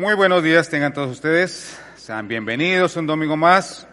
Muy 0.00 0.14
buenos 0.14 0.42
días 0.42 0.70
tengan 0.70 0.94
todos 0.94 1.10
ustedes. 1.10 1.78
Sean 1.94 2.26
bienvenidos 2.26 2.96
un 2.96 3.06
domingo 3.06 3.36
más. 3.36 3.86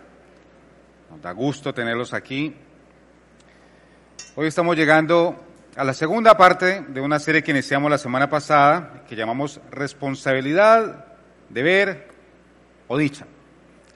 Nos 1.12 1.22
da 1.22 1.34
gusto 1.34 1.74
tenerlos 1.74 2.14
aquí. 2.14 2.56
Hoy 4.36 4.48
estamos 4.48 4.78
llegando 4.78 5.36
a 5.76 5.84
la 5.84 5.94
segunda 5.94 6.38
parte 6.38 6.86
de 6.88 7.02
una 7.02 7.20
serie 7.20 7.44
que 7.44 7.52
iniciamos 7.52 7.92
la 7.92 7.98
semana 7.98 8.30
pasada, 8.30 9.04
que 9.06 9.18
llamamos 9.18 9.60
responsabilidad, 9.70 11.08
deber 11.50 12.08
o 12.88 12.98
dicha. 12.98 13.26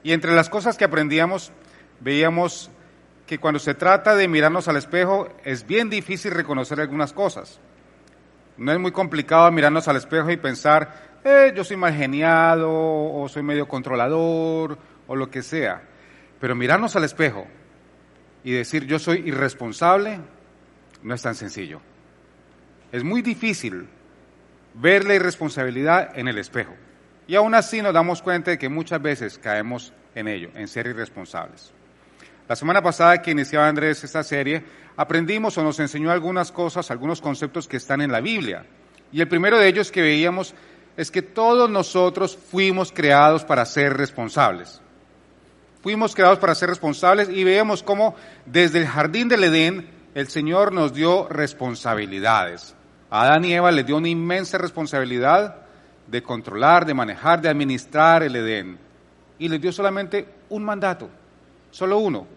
Y 0.04 0.12
entre 0.12 0.36
las 0.36 0.50
cosas 0.50 0.76
que 0.76 0.84
aprendíamos, 0.84 1.54
veíamos 2.02 2.70
que 3.26 3.40
cuando 3.40 3.58
se 3.58 3.74
trata 3.74 4.18
de 4.18 4.28
mirarnos 4.28 4.68
al 4.68 4.76
espejo 4.76 5.30
es 5.46 5.66
bien 5.66 5.90
difícil 5.90 6.34
reconocer 6.34 6.82
algunas 6.82 7.14
cosas. 7.14 7.62
No 8.58 8.74
es 8.74 8.80
muy 8.80 8.92
complicado 8.92 9.50
mirarnos 9.50 9.88
al 9.88 9.96
espejo 9.96 10.30
y 10.30 10.36
pensar, 10.36 11.11
eh, 11.24 11.54
yo 11.56 11.64
soy 11.64 11.78
mal 11.78 11.94
geniado 11.94 12.70
o 12.72 13.28
soy 13.30 13.44
medio 13.44 13.68
controlador 13.68 14.78
o 15.08 15.16
lo 15.16 15.30
que 15.30 15.44
sea. 15.44 15.82
Pero 16.40 16.56
mirarnos 16.56 16.96
al 16.96 17.04
espejo 17.04 17.46
y 18.44 18.52
decir 18.52 18.86
yo 18.86 19.00
soy 19.00 19.20
irresponsable 19.28 20.20
no 21.04 21.14
es 21.14 21.22
tan 21.22 21.36
sencillo. 21.36 21.82
Es 22.92 23.04
muy 23.04 23.22
difícil 23.22 23.88
ver 24.74 25.06
la 25.06 25.16
irresponsabilidad 25.16 26.18
en 26.18 26.28
el 26.28 26.38
espejo. 26.38 26.74
Y 27.28 27.36
aún 27.36 27.54
así 27.56 27.82
nos 27.82 27.94
damos 27.94 28.22
cuenta 28.22 28.52
de 28.52 28.58
que 28.58 28.70
muchas 28.70 29.02
veces 29.02 29.38
caemos 29.38 29.94
en 30.16 30.28
ello, 30.28 30.50
en 30.56 30.68
ser 30.68 30.88
irresponsables. 30.88 31.74
La 32.48 32.56
semana 32.56 32.82
pasada 32.82 33.22
que 33.22 33.32
iniciaba 33.32 33.68
Andrés 33.68 34.04
esta 34.04 34.24
serie, 34.24 34.64
aprendimos 34.98 35.58
o 35.58 35.64
nos 35.64 35.80
enseñó 35.80 36.12
algunas 36.12 36.52
cosas, 36.52 36.92
algunos 36.92 37.22
conceptos 37.22 37.68
que 37.68 37.78
están 37.78 38.02
en 38.02 38.12
la 38.12 38.20
Biblia. 38.20 38.66
Y 39.12 39.22
el 39.22 39.28
primero 39.28 39.58
de 39.58 39.68
ellos 39.68 39.92
que 39.92 40.02
veíamos 40.02 40.54
es 40.98 41.12
que 41.12 41.22
todos 41.22 41.70
nosotros 41.70 42.38
fuimos 42.38 42.92
creados 42.92 43.44
para 43.44 43.66
ser 43.66 43.96
responsables. 43.96 44.82
Fuimos 45.82 46.14
creados 46.14 46.38
para 46.38 46.54
ser 46.54 46.70
responsables 46.70 47.30
y 47.30 47.44
veíamos 47.44 47.82
cómo 47.82 48.16
desde 48.46 48.80
el 48.80 48.88
jardín 48.88 49.28
del 49.28 49.44
Edén 49.46 49.90
el 50.14 50.28
Señor 50.28 50.74
nos 50.74 50.94
dio 50.94 51.28
responsabilidades. 51.30 52.76
A 53.10 53.24
Adán 53.24 53.46
y 53.46 53.54
Eva 53.54 53.72
les 53.72 53.86
dio 53.86 53.98
una 53.98 54.10
inmensa 54.10 54.58
responsabilidad 54.58 55.56
de 56.08 56.22
controlar, 56.22 56.86
de 56.86 56.94
manejar, 56.94 57.42
de 57.42 57.50
administrar 57.50 58.22
el 58.24 58.36
Edén. 58.36 58.78
Y 59.40 59.50
les 59.50 59.60
dio 59.60 59.72
solamente 59.72 60.28
un 60.50 60.64
mandato, 60.64 61.10
solo 61.72 61.98
uno. 61.98 62.28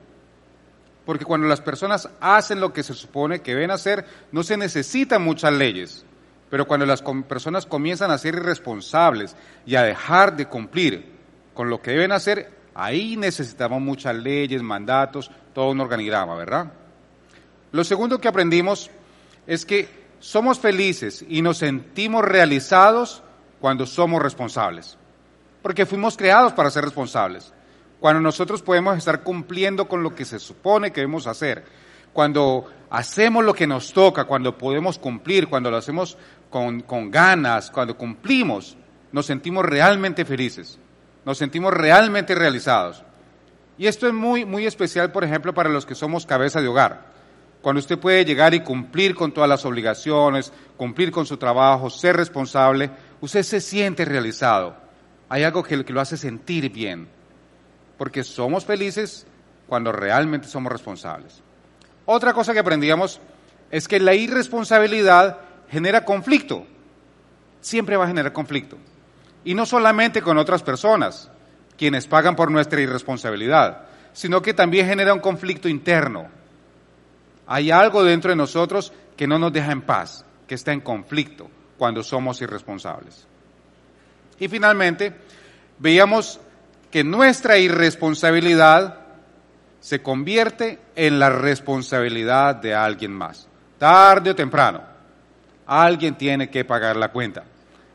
Porque 1.05 1.25
cuando 1.25 1.47
las 1.47 1.61
personas 1.61 2.09
hacen 2.21 2.61
lo 2.61 2.73
que 2.73 2.83
se 2.83 2.95
supone 2.95 3.41
que 3.41 3.55
deben 3.55 3.71
hacer, 3.71 4.07
no 4.33 4.43
se 4.43 4.57
necesitan 4.57 5.23
muchas 5.23 5.53
leyes. 5.53 6.07
Pero 6.55 6.69
cuando 6.69 6.87
las 6.87 7.03
personas 7.03 7.67
comienzan 7.67 8.13
a 8.13 8.17
ser 8.17 8.37
irresponsables 8.37 9.35
y 9.67 9.75
a 9.75 9.83
dejar 9.83 10.37
de 10.37 10.47
cumplir 10.47 11.05
con 11.53 11.69
lo 11.69 11.83
que 11.83 11.91
deben 11.91 12.13
hacer, 12.13 12.49
ahí 12.77 13.17
necesitamos 13.17 13.83
muchas 13.83 14.15
leyes, 14.15 14.63
mandatos, 14.63 15.33
todo 15.53 15.71
un 15.71 15.81
organigrama, 15.81 16.37
¿verdad? 16.37 16.73
Lo 17.73 17.83
segundo 17.83 18.21
que 18.21 18.29
aprendimos 18.29 18.89
es 19.49 19.67
que 19.67 19.89
somos 20.21 20.61
felices 20.61 21.25
y 21.29 21.43
nos 21.43 21.59
sentimos 21.59 22.25
realizados 22.25 23.25
cuando 23.61 23.85
somos 23.85 24.23
responsables, 24.23 24.97
porque 25.61 25.87
fuimos 25.87 26.17
creados 26.17 26.53
para 26.53 26.71
ser 26.71 26.85
responsables. 26.85 27.53
Cuando 27.99 28.21
nosotros 28.21 28.63
podemos 28.63 28.97
estar 28.97 29.25
cumpliendo 29.25 29.89
con 29.89 30.05
lo 30.05 30.15
que 30.15 30.25
se 30.25 30.39
supone 30.39 30.93
que 30.93 31.01
debemos 31.01 31.27
hacer, 31.27 31.65
cuando 32.15 32.71
hacemos 32.91 33.45
lo 33.45 33.53
que 33.53 33.67
nos 33.67 33.93
toca, 33.93 34.25
cuando 34.25 34.57
podemos 34.57 34.99
cumplir, 34.99 35.49
cuando 35.49 35.71
lo 35.71 35.77
hacemos 35.77 36.17
con, 36.51 36.81
con, 36.81 37.11
ganas, 37.11 37.71
cuando 37.71 37.97
cumplimos, 37.97 38.77
nos 39.13 39.27
sentimos 39.27 39.65
realmente 39.65 40.25
felices, 40.25 40.79
nos 41.25 41.39
sentimos 41.39 41.73
realmente 41.73 42.35
realizados. 42.35 43.03
Y 43.77 43.87
esto 43.87 44.07
es 44.07 44.15
muy, 44.15 44.45
muy 44.45 44.67
especial, 44.67 45.11
por 45.11 45.25
ejemplo, 45.25 45.53
para 45.53 45.69
los 45.69 45.85
que 45.85 45.95
somos 45.95 46.27
cabeza 46.27 46.61
de 46.61 46.69
hogar. 46.69 47.13
Cuando 47.61 47.81
usted 47.81 47.99
puede 47.99 48.25
llegar 48.25 48.55
y 48.55 48.61
cumplir 48.61 49.15
con 49.15 49.33
todas 49.33 49.49
las 49.49 49.65
obligaciones, 49.65 50.53
cumplir 50.77 51.11
con 51.11 51.27
su 51.27 51.39
trabajo, 51.39 51.91
ser 51.91 52.17
responsable, 52.17 52.91
usted 53.21 53.43
se 53.43 53.61
siente 53.61 54.05
realizado. 54.05 54.77
Hay 55.29 55.43
algo 55.43 55.63
que, 55.63 55.85
que 55.85 55.93
lo 55.93 56.01
hace 56.01 56.17
sentir 56.17 56.71
bien, 56.71 57.09
porque 57.97 58.23
somos 58.23 58.65
felices 58.65 59.27
cuando 59.67 59.93
realmente 59.93 60.47
somos 60.47 60.71
responsables. 60.71 61.43
Otra 62.07 62.35
cosa 62.35 62.53
que 62.53 62.59
aprendíamos 62.59 63.21
es 63.71 63.89
que 63.89 63.99
la 63.99 64.15
irresponsabilidad 64.15 65.39
genera 65.75 66.05
conflicto. 66.05 66.65
Siempre 67.61 67.97
va 67.97 68.05
a 68.05 68.09
generar 68.09 68.33
conflicto. 68.33 68.79
Y 69.45 69.55
no 69.55 69.67
solamente 69.67 70.23
con 70.23 70.39
otras 70.39 70.63
personas, 70.63 71.31
quienes 71.77 72.07
pagan 72.07 72.37
por 72.37 72.51
nuestra 72.51 72.81
irresponsabilidad, 72.81 73.87
sino 74.13 74.41
que 74.41 74.55
también 74.55 74.87
genera 74.87 75.13
un 75.13 75.21
conflicto 75.21 75.69
interno. 75.69 76.29
Hay 77.47 77.71
algo 77.71 78.05
dentro 78.05 78.31
de 78.31 78.37
nosotros 78.37 78.93
que 79.17 79.27
no 79.27 79.39
nos 79.39 79.53
deja 79.53 79.73
en 79.73 79.83
paz, 79.83 80.25
que 80.47 80.55
está 80.55 80.73
en 80.73 80.81
conflicto 80.81 81.51
cuando 81.77 82.03
somos 82.03 82.41
irresponsables. 82.41 83.27
Y 84.39 84.49
finalmente, 84.49 85.13
veíamos 85.79 86.41
que 86.91 87.03
nuestra 87.03 87.59
irresponsabilidad 87.59 89.01
se 89.81 90.01
convierte 90.01 90.79
en 90.97 91.19
la 91.19 91.29
responsabilidad 91.29 92.55
de 92.55 92.75
alguien 92.75 93.13
más. 93.13 93.49
Tarde 93.79 94.31
o 94.31 94.35
temprano, 94.35 94.94
alguien 95.67 96.17
tiene 96.17 96.51
que 96.51 96.65
pagar 96.65 96.97
la 96.97 97.11
cuenta. 97.11 97.45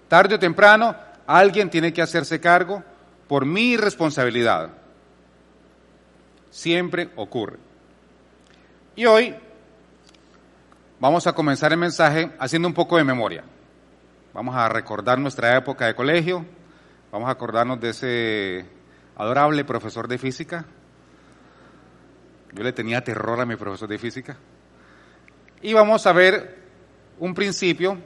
Tarde 0.08 0.36
o 0.36 0.40
temprano, 0.40 0.96
alguien 1.28 1.70
tiene 1.70 1.94
que 1.94 2.02
hacerse 2.02 2.40
cargo 2.40 2.84
por 3.28 3.46
mi 3.46 3.78
responsabilidad. 3.78 4.70
Siempre 6.50 7.10
ocurre. 7.16 7.58
Y 8.96 9.06
hoy 9.06 9.36
vamos 11.00 11.28
a 11.28 11.34
comenzar 11.34 11.72
el 11.72 11.78
mensaje 11.78 12.32
haciendo 12.40 12.68
un 12.68 12.74
poco 12.74 12.98
de 12.98 13.04
memoria. 13.04 13.44
Vamos 14.34 14.56
a 14.56 14.68
recordar 14.70 15.20
nuestra 15.20 15.56
época 15.56 15.86
de 15.86 15.96
colegio, 15.96 16.46
vamos 17.12 17.30
a 17.30 17.32
acordarnos 17.32 17.80
de 17.80 17.90
ese 17.90 18.66
adorable 19.16 19.64
profesor 19.66 20.08
de 20.08 20.18
física, 20.18 20.66
yo 22.54 22.64
le 22.64 22.74
tenía 22.74 23.04
terror 23.04 23.40
a 23.40 23.46
mi 23.46 23.56
profesor 23.56 23.88
de 23.88 23.98
física. 23.98 24.38
Y 25.62 25.74
vamos 25.74 26.06
a 26.08 26.14
ver 26.14 26.59
un 27.20 27.34
principio 27.34 27.98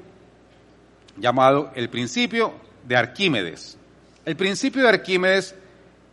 llamado 1.18 1.72
el 1.76 1.90
principio 1.90 2.54
de 2.84 2.96
Arquímedes. 2.96 3.78
El 4.26 4.36
principio 4.36 4.82
de 4.84 4.90
Arquímedes 4.90 5.56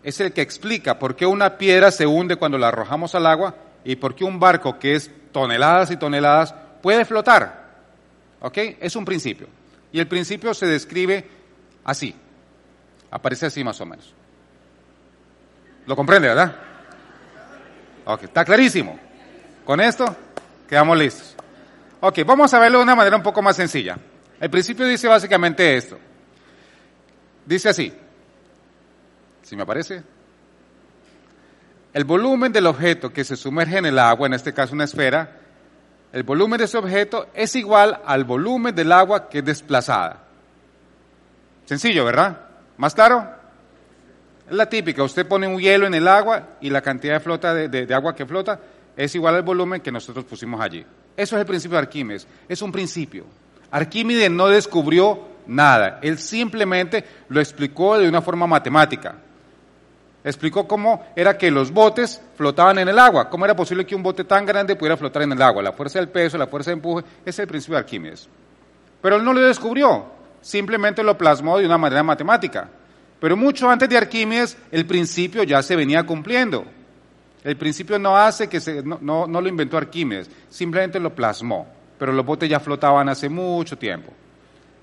es 0.03 0.21
el 0.21 0.33
que 0.33 0.43
explica 0.43 0.99
por 0.99 1.17
qué 1.17 1.27
una 1.27 1.59
piedra 1.59 1.91
se 1.91 2.07
hunde 2.07 2.37
cuando 2.37 2.59
la 2.59 2.69
arrojamos 2.69 3.15
al 3.15 3.27
agua 3.27 3.55
y 3.85 3.97
por 3.97 4.15
qué 4.15 4.25
un 4.25 4.39
barco 4.39 4.79
que 4.79 4.95
es 4.95 5.11
toneladas 5.33 5.91
y 5.91 5.97
toneladas 5.97 6.55
puede 6.83 7.05
flotar. 7.05 7.71
¿Ok? 8.41 8.59
Es 8.81 8.97
un 8.97 9.05
principio. 9.05 9.49
Y 9.93 10.01
el 10.01 10.07
principio 10.07 10.55
se 10.55 10.67
describe 10.67 11.29
así. 11.85 12.15
Aparece 13.11 13.47
así 13.47 13.65
más 13.65 13.81
o 13.81 13.87
menos. 13.87 14.15
¿Lo 15.87 15.97
comprende, 15.97 16.29
verdad? 16.29 16.57
Ok, 18.05 18.25
está 18.25 18.45
clarísimo. 18.45 18.99
Con 19.65 19.81
esto 19.81 20.17
quedamos 20.69 20.97
listos. 20.97 21.37
Ok, 22.01 22.21
vamos 22.25 22.53
a 22.55 22.59
verlo 22.59 22.79
de 22.79 22.85
una 22.85 22.95
manera 22.95 23.17
un 23.17 23.23
poco 23.23 23.43
más 23.43 23.57
sencilla. 23.57 23.99
El 24.41 24.49
principio 24.49 24.87
dice 24.87 25.07
básicamente 25.07 25.77
esto. 25.77 25.99
Dice 27.45 27.69
así. 27.69 27.93
Si 29.43 29.55
me 29.55 29.63
aparece. 29.63 30.03
El 31.93 32.05
volumen 32.05 32.53
del 32.53 32.67
objeto 32.67 33.13
que 33.13 33.25
se 33.25 33.37
sumerge 33.37 33.79
en 33.79 33.87
el 33.87 33.99
agua, 33.99 34.27
en 34.27 34.35
este 34.35 34.55
caso 34.55 34.75
una 34.75 34.85
esfera, 34.85 35.41
el 36.13 36.23
volumen 36.23 36.59
de 36.59 36.65
ese 36.65 36.79
objeto 36.79 37.29
es 37.35 37.55
igual 37.57 38.01
al 38.05 38.25
volumen 38.25 38.75
del 38.75 38.93
agua 38.93 39.29
que 39.29 39.39
es 39.39 39.45
desplazada. 39.45 40.25
Sencillo, 41.67 42.05
¿verdad? 42.05 42.41
¿Más 42.77 42.95
claro? 42.95 43.29
Es 44.49 44.57
la 44.57 44.67
típica, 44.67 45.03
usted 45.03 45.27
pone 45.27 45.47
un 45.47 45.61
hielo 45.61 45.87
en 45.87 45.95
el 45.95 46.09
agua 46.09 46.57
y 46.61 46.71
la 46.71 46.81
cantidad 46.81 47.15
de, 47.15 47.21
flota 47.21 47.55
de, 47.55 47.95
agua 47.95 48.15
que 48.15 48.27
flota 48.27 48.59
es 48.97 49.15
igual 49.15 49.37
al 49.37 49.43
volumen 49.43 49.81
que 49.81 49.93
nosotros 49.93 50.25
pusimos 50.25 50.61
allí. 50.61 50.85
Eso 51.21 51.37
es 51.37 51.41
el 51.41 51.47
principio 51.47 51.77
de 51.77 51.83
Arquímedes, 51.83 52.27
es 52.49 52.63
un 52.63 52.73
principio. 52.73 53.27
Arquímedes 53.71 54.31
no 54.31 54.49
descubrió 54.49 55.21
nada, 55.49 55.99
él 56.01 56.17
simplemente 56.19 57.05
lo 57.29 57.41
explicó 57.41 57.99
de 57.99 58.09
una 58.09 58.23
forma 58.23 58.47
matemática. 58.47 59.17
Explicó 60.25 60.67
cómo 60.67 61.05
era 61.15 61.37
que 61.37 61.51
los 61.51 61.71
botes 61.71 62.23
flotaban 62.39 62.79
en 62.79 62.89
el 62.89 62.99
agua, 62.99 63.29
cómo 63.29 63.45
era 63.45 63.55
posible 63.55 63.85
que 63.85 63.95
un 63.95 64.03
bote 64.03 64.25
tan 64.25 64.47
grande 64.47 64.77
pudiera 64.77 64.97
flotar 64.97 65.21
en 65.21 65.33
el 65.33 65.43
agua. 65.43 65.63
La 65.63 65.73
fuerza 65.73 65.99
del 65.99 66.09
peso, 66.09 66.39
la 66.39 66.47
fuerza 66.47 66.71
de 66.71 66.77
empuje, 66.77 67.05
ese 67.21 67.29
es 67.29 67.39
el 67.41 67.49
principio 67.49 67.75
de 67.75 67.81
Arquímedes. 67.81 68.27
Pero 69.03 69.17
él 69.17 69.25
no 69.25 69.35
lo 69.35 69.43
descubrió, 69.43 70.07
simplemente 70.41 71.03
lo 71.03 71.19
plasmó 71.19 71.59
de 71.59 71.67
una 71.67 71.77
manera 71.77 72.03
matemática. 72.03 72.67
Pero 73.21 73.37
mucho 73.37 73.69
antes 73.69 73.91
de 73.91 73.99
Arquímedes, 73.99 74.57
el 74.73 74.87
principio 74.87 75.43
ya 75.43 75.63
se 75.63 75.77
venía 75.77 76.03
cumpliendo. 76.03 76.65
El 77.43 77.57
principio 77.57 77.99
no 77.99 78.17
hace 78.17 78.49
que 78.49 78.61
se, 78.61 78.83
no, 78.83 78.99
no, 79.01 79.41
lo 79.41 79.49
inventó 79.49 79.77
Arquímedes, 79.77 80.31
simplemente 80.49 81.01
lo 81.01 81.15
plasmó. 81.15 81.67
Pero 81.99 82.13
los 82.13 82.25
botes 82.25 82.49
ya 82.49 82.61
flotaban 82.61 83.09
hace 83.09 83.29
mucho 83.29 83.77
tiempo. 83.77 84.13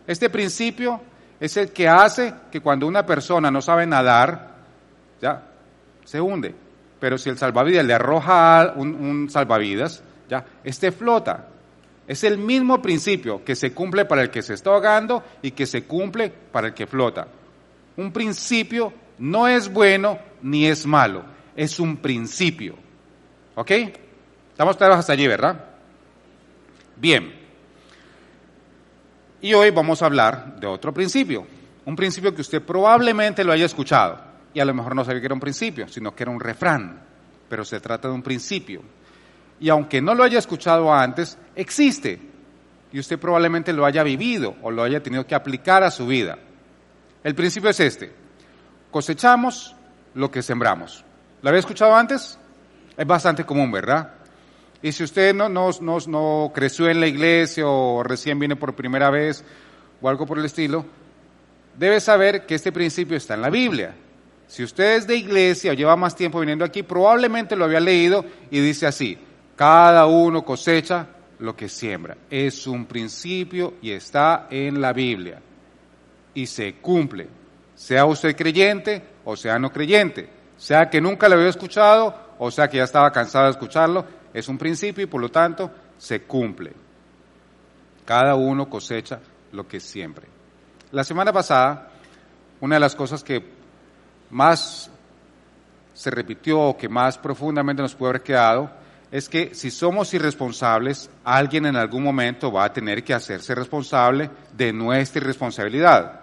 Este 0.05 0.29
principio 0.29 1.01
Es 1.39 1.55
el 1.57 1.71
que 1.71 1.87
hace 1.87 2.33
que 2.51 2.61
cuando 2.61 2.87
una 2.87 3.05
persona 3.05 3.51
no 3.51 3.61
sabe 3.61 3.85
nadar, 3.85 4.55
ya, 5.21 5.43
se 6.03 6.19
hunde. 6.19 6.55
Pero 6.99 7.17
si 7.17 7.29
el 7.29 7.37
salvavidas 7.37 7.85
le 7.85 7.93
arroja 7.93 8.73
un, 8.75 8.95
un 8.95 9.29
salvavidas, 9.29 10.01
ya, 10.27 10.43
este 10.63 10.91
flota. 10.91 11.47
Es 12.07 12.23
el 12.23 12.37
mismo 12.37 12.81
principio 12.81 13.43
que 13.43 13.55
se 13.55 13.71
cumple 13.71 14.05
para 14.05 14.23
el 14.23 14.29
que 14.31 14.41
se 14.41 14.55
está 14.55 14.71
ahogando 14.71 15.23
y 15.41 15.51
que 15.51 15.67
se 15.67 15.83
cumple 15.83 16.29
para 16.29 16.67
el 16.67 16.73
que 16.73 16.87
flota. 16.87 17.27
Un 17.97 18.11
principio 18.11 18.93
no 19.19 19.47
es 19.47 19.71
bueno 19.71 20.17
ni 20.41 20.67
es 20.67 20.85
malo, 20.85 21.23
es 21.57 21.79
un 21.79 21.97
principio. 21.97 22.75
¿Ok? 23.55 23.71
Estamos 24.51 24.77
claros 24.77 24.97
hasta 24.97 25.13
allí, 25.13 25.27
¿verdad? 25.27 25.65
Bien. 26.95 27.33
Y 29.41 29.53
hoy 29.53 29.71
vamos 29.71 30.01
a 30.01 30.05
hablar 30.05 30.59
de 30.59 30.67
otro 30.67 30.93
principio. 30.93 31.45
Un 31.85 31.95
principio 31.95 32.33
que 32.33 32.41
usted 32.41 32.61
probablemente 32.61 33.43
lo 33.43 33.51
haya 33.51 33.65
escuchado. 33.65 34.21
Y 34.53 34.59
a 34.59 34.65
lo 34.65 34.73
mejor 34.73 34.95
no 34.95 35.03
sabía 35.03 35.19
que 35.19 35.25
era 35.25 35.33
un 35.33 35.39
principio, 35.39 35.87
sino 35.87 36.15
que 36.15 36.23
era 36.23 36.31
un 36.31 36.39
refrán. 36.39 37.01
Pero 37.49 37.65
se 37.65 37.79
trata 37.79 38.07
de 38.07 38.13
un 38.13 38.23
principio. 38.23 38.81
Y 39.59 39.69
aunque 39.69 40.01
no 40.01 40.13
lo 40.13 40.23
haya 40.23 40.37
escuchado 40.37 40.93
antes, 40.93 41.37
existe. 41.55 42.19
Y 42.91 42.99
usted 42.99 43.19
probablemente 43.19 43.73
lo 43.73 43.85
haya 43.85 44.03
vivido 44.03 44.55
o 44.61 44.69
lo 44.69 44.83
haya 44.83 45.01
tenido 45.01 45.25
que 45.25 45.33
aplicar 45.33 45.83
a 45.83 45.91
su 45.91 46.05
vida. 46.05 46.37
El 47.23 47.33
principio 47.33 47.71
es 47.71 47.79
este. 47.79 48.13
Cosechamos 48.91 49.75
lo 50.13 50.29
que 50.29 50.41
sembramos. 50.41 51.03
¿Lo 51.47 51.51
había 51.51 51.61
escuchado 51.61 51.95
antes? 51.95 52.37
Es 52.97 53.07
bastante 53.07 53.45
común, 53.45 53.71
¿verdad? 53.71 54.11
Y 54.81 54.91
si 54.91 55.05
usted 55.05 55.33
no, 55.33 55.47
no, 55.47 55.69
no, 55.79 55.97
no, 56.05 56.51
creció 56.53 56.89
en 56.89 56.99
la 56.99 57.07
iglesia 57.07 57.65
o 57.65 58.03
recién 58.03 58.37
viene 58.37 58.57
por 58.57 58.75
primera 58.75 59.09
vez 59.09 59.45
o 60.01 60.09
algo 60.09 60.25
por 60.25 60.39
el 60.39 60.43
estilo, 60.43 60.85
debe 61.77 62.01
saber 62.01 62.45
que 62.45 62.55
este 62.55 62.73
principio 62.73 63.15
está 63.15 63.35
en 63.35 63.43
la 63.43 63.49
Biblia. 63.49 63.95
Si 64.45 64.61
usted 64.61 64.97
es 64.97 65.07
de 65.07 65.15
iglesia 65.15 65.71
o 65.71 65.73
lleva 65.73 65.95
más 65.95 66.17
tiempo 66.17 66.41
viniendo 66.41 66.65
aquí, 66.65 66.83
probablemente 66.83 67.55
lo 67.55 67.63
había 67.63 67.79
leído 67.79 68.25
y 68.51 68.59
dice 68.59 68.85
así, 68.85 69.17
cada 69.55 70.05
uno 70.05 70.43
cosecha 70.43 71.07
lo 71.39 71.55
que 71.55 71.69
siembra. 71.69 72.17
Es 72.29 72.67
un 72.67 72.87
principio 72.87 73.75
y 73.81 73.91
está 73.91 74.49
en 74.51 74.81
la 74.81 74.91
Biblia. 74.91 75.39
Y 76.33 76.45
se 76.45 76.73
cumple. 76.73 77.29
Sea 77.73 78.03
usted 78.03 78.35
creyente 78.35 79.01
o 79.23 79.37
sea 79.37 79.57
no 79.57 79.71
creyente. 79.71 80.35
Sea 80.57 80.89
que 80.89 80.99
nunca 80.99 81.29
lo 81.29 81.35
había 81.35 81.49
escuchado 81.49 82.27
o 82.39 82.51
sea 82.51 82.67
que 82.67 82.77
ya 82.77 82.83
estaba 82.83 83.11
cansado 83.11 83.45
de 83.45 83.51
escucharlo. 83.51 84.05
Es 84.33 84.47
un 84.47 84.57
principio 84.57 85.03
y 85.03 85.07
por 85.07 85.21
lo 85.21 85.29
tanto 85.29 85.71
se 85.97 86.21
cumple. 86.23 86.73
Cada 88.05 88.35
uno 88.35 88.69
cosecha 88.69 89.19
lo 89.51 89.67
que 89.67 89.79
siembra. 89.79 90.25
La 90.91 91.03
semana 91.03 91.33
pasada, 91.33 91.89
una 92.61 92.75
de 92.75 92.79
las 92.79 92.95
cosas 92.95 93.23
que 93.23 93.43
más 94.29 94.89
se 95.93 96.11
repitió 96.11 96.59
o 96.61 96.77
que 96.77 96.87
más 96.87 97.17
profundamente 97.17 97.81
nos 97.81 97.95
puede 97.95 98.11
haber 98.11 98.23
quedado 98.23 98.69
es 99.09 99.27
que 99.27 99.55
si 99.55 99.71
somos 99.71 100.13
irresponsables, 100.13 101.09
alguien 101.23 101.65
en 101.65 101.75
algún 101.75 102.03
momento 102.03 102.51
va 102.51 102.65
a 102.65 102.73
tener 102.73 103.03
que 103.03 103.13
hacerse 103.13 103.55
responsable 103.55 104.29
de 104.53 104.73
nuestra 104.73 105.21
irresponsabilidad. 105.21 106.21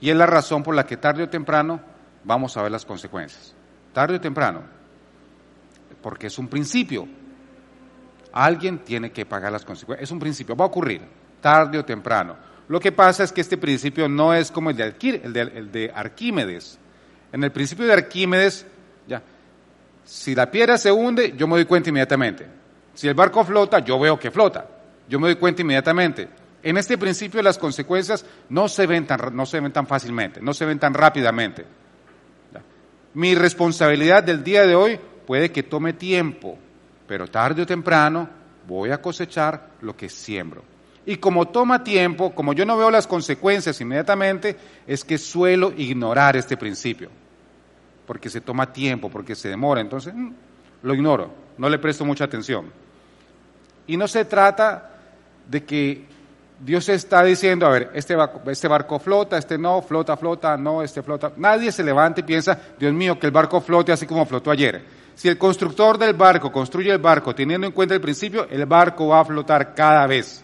Y 0.00 0.10
es 0.10 0.16
la 0.16 0.26
razón 0.26 0.62
por 0.62 0.74
la 0.74 0.86
que 0.86 0.96
tarde 0.96 1.22
o 1.22 1.28
temprano 1.28 1.80
vamos 2.24 2.56
a 2.56 2.62
ver 2.62 2.72
las 2.72 2.84
consecuencias. 2.84 3.55
Tarde 3.96 4.16
o 4.16 4.20
temprano. 4.20 4.62
Porque 6.02 6.26
es 6.26 6.38
un 6.38 6.48
principio. 6.48 7.08
Alguien 8.30 8.80
tiene 8.80 9.10
que 9.10 9.24
pagar 9.24 9.50
las 9.50 9.64
consecuencias. 9.64 10.06
Es 10.06 10.10
un 10.10 10.18
principio. 10.18 10.54
Va 10.54 10.66
a 10.66 10.68
ocurrir. 10.68 11.00
Tarde 11.40 11.78
o 11.78 11.84
temprano. 11.86 12.36
Lo 12.68 12.78
que 12.78 12.92
pasa 12.92 13.24
es 13.24 13.32
que 13.32 13.40
este 13.40 13.56
principio 13.56 14.06
no 14.06 14.34
es 14.34 14.50
como 14.50 14.68
el 14.68 14.76
de, 14.76 14.94
el 15.32 15.72
de, 15.72 15.90
Arquímedes. 15.94 16.78
En 17.32 17.42
el 17.42 17.50
principio 17.52 17.86
de 17.86 17.94
Arquímedes, 17.94 18.66
ya, 19.08 19.22
si 20.04 20.34
la 20.34 20.50
piedra 20.50 20.76
se 20.76 20.92
hunde, 20.92 21.32
yo 21.34 21.48
me 21.48 21.54
doy 21.54 21.64
cuenta 21.64 21.88
inmediatamente. 21.88 22.46
Si 22.92 23.08
el 23.08 23.14
barco 23.14 23.44
flota, 23.44 23.78
yo 23.78 23.98
veo 23.98 24.18
que 24.18 24.30
flota. 24.30 24.68
Yo 25.08 25.18
me 25.18 25.28
doy 25.28 25.36
cuenta 25.36 25.62
inmediatamente. 25.62 26.28
En 26.62 26.76
este 26.76 26.98
principio 26.98 27.40
las 27.40 27.56
consecuencias 27.56 28.26
no 28.50 28.68
se 28.68 28.86
ven 28.86 29.06
tan, 29.06 29.34
no 29.34 29.46
se 29.46 29.58
ven 29.58 29.72
tan 29.72 29.86
fácilmente, 29.86 30.42
no 30.42 30.52
se 30.52 30.66
ven 30.66 30.78
tan 30.78 30.92
rápidamente. 30.92 31.64
Mi 33.16 33.34
responsabilidad 33.34 34.22
del 34.22 34.44
día 34.44 34.66
de 34.66 34.74
hoy 34.74 35.00
puede 35.26 35.50
que 35.50 35.62
tome 35.62 35.94
tiempo, 35.94 36.58
pero 37.08 37.26
tarde 37.26 37.62
o 37.62 37.66
temprano 37.66 38.28
voy 38.68 38.90
a 38.90 39.00
cosechar 39.00 39.70
lo 39.80 39.96
que 39.96 40.10
siembro. 40.10 40.62
Y 41.06 41.16
como 41.16 41.48
toma 41.48 41.82
tiempo, 41.82 42.34
como 42.34 42.52
yo 42.52 42.66
no 42.66 42.76
veo 42.76 42.90
las 42.90 43.06
consecuencias 43.06 43.80
inmediatamente, 43.80 44.56
es 44.86 45.02
que 45.02 45.16
suelo 45.16 45.72
ignorar 45.74 46.36
este 46.36 46.58
principio 46.58 47.10
porque 48.06 48.28
se 48.28 48.42
toma 48.42 48.70
tiempo, 48.70 49.10
porque 49.10 49.34
se 49.34 49.48
demora, 49.48 49.80
entonces 49.80 50.14
mm, 50.14 50.30
lo 50.82 50.94
ignoro, 50.94 51.32
no 51.56 51.70
le 51.70 51.78
presto 51.78 52.04
mucha 52.04 52.24
atención. 52.24 52.70
Y 53.86 53.96
no 53.96 54.08
se 54.08 54.26
trata 54.26 54.90
de 55.48 55.64
que 55.64 56.04
Dios 56.58 56.88
está 56.88 57.22
diciendo, 57.22 57.66
a 57.66 57.70
ver, 57.70 57.90
este 57.92 58.16
barco, 58.16 58.50
este 58.50 58.66
barco 58.66 58.98
flota, 58.98 59.36
este 59.36 59.58
no, 59.58 59.82
flota, 59.82 60.16
flota, 60.16 60.56
no, 60.56 60.82
este 60.82 61.02
flota. 61.02 61.32
Nadie 61.36 61.70
se 61.70 61.84
levanta 61.84 62.20
y 62.20 62.24
piensa, 62.24 62.58
Dios 62.78 62.92
mío, 62.94 63.18
que 63.18 63.26
el 63.26 63.32
barco 63.32 63.60
flote 63.60 63.92
así 63.92 64.06
como 64.06 64.24
flotó 64.24 64.50
ayer. 64.50 64.82
Si 65.14 65.28
el 65.28 65.36
constructor 65.38 65.98
del 65.98 66.14
barco 66.14 66.50
construye 66.50 66.90
el 66.90 66.98
barco 66.98 67.34
teniendo 67.34 67.66
en 67.66 67.72
cuenta 67.72 67.94
el 67.94 68.00
principio, 68.00 68.46
el 68.48 68.64
barco 68.66 69.08
va 69.08 69.20
a 69.20 69.24
flotar 69.24 69.74
cada 69.74 70.06
vez. 70.06 70.42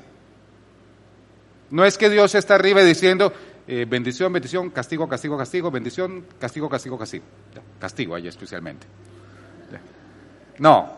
No 1.71 1.85
es 1.85 1.97
que 1.97 2.11
Dios 2.11 2.35
está 2.35 2.57
arriba 2.57 2.83
diciendo, 2.83 3.33
eh, 3.67 3.87
bendición, 3.89 4.33
bendición, 4.33 4.71
castigo, 4.71 5.09
castigo, 5.09 5.39
castigo, 5.39 5.71
bendición, 5.71 6.27
castigo, 6.39 6.69
castigo, 6.69 6.99
castigo. 6.99 7.25
Castigo 7.79 8.15
ahí 8.15 8.29
especialmente. 8.29 8.87
No, 10.59 10.93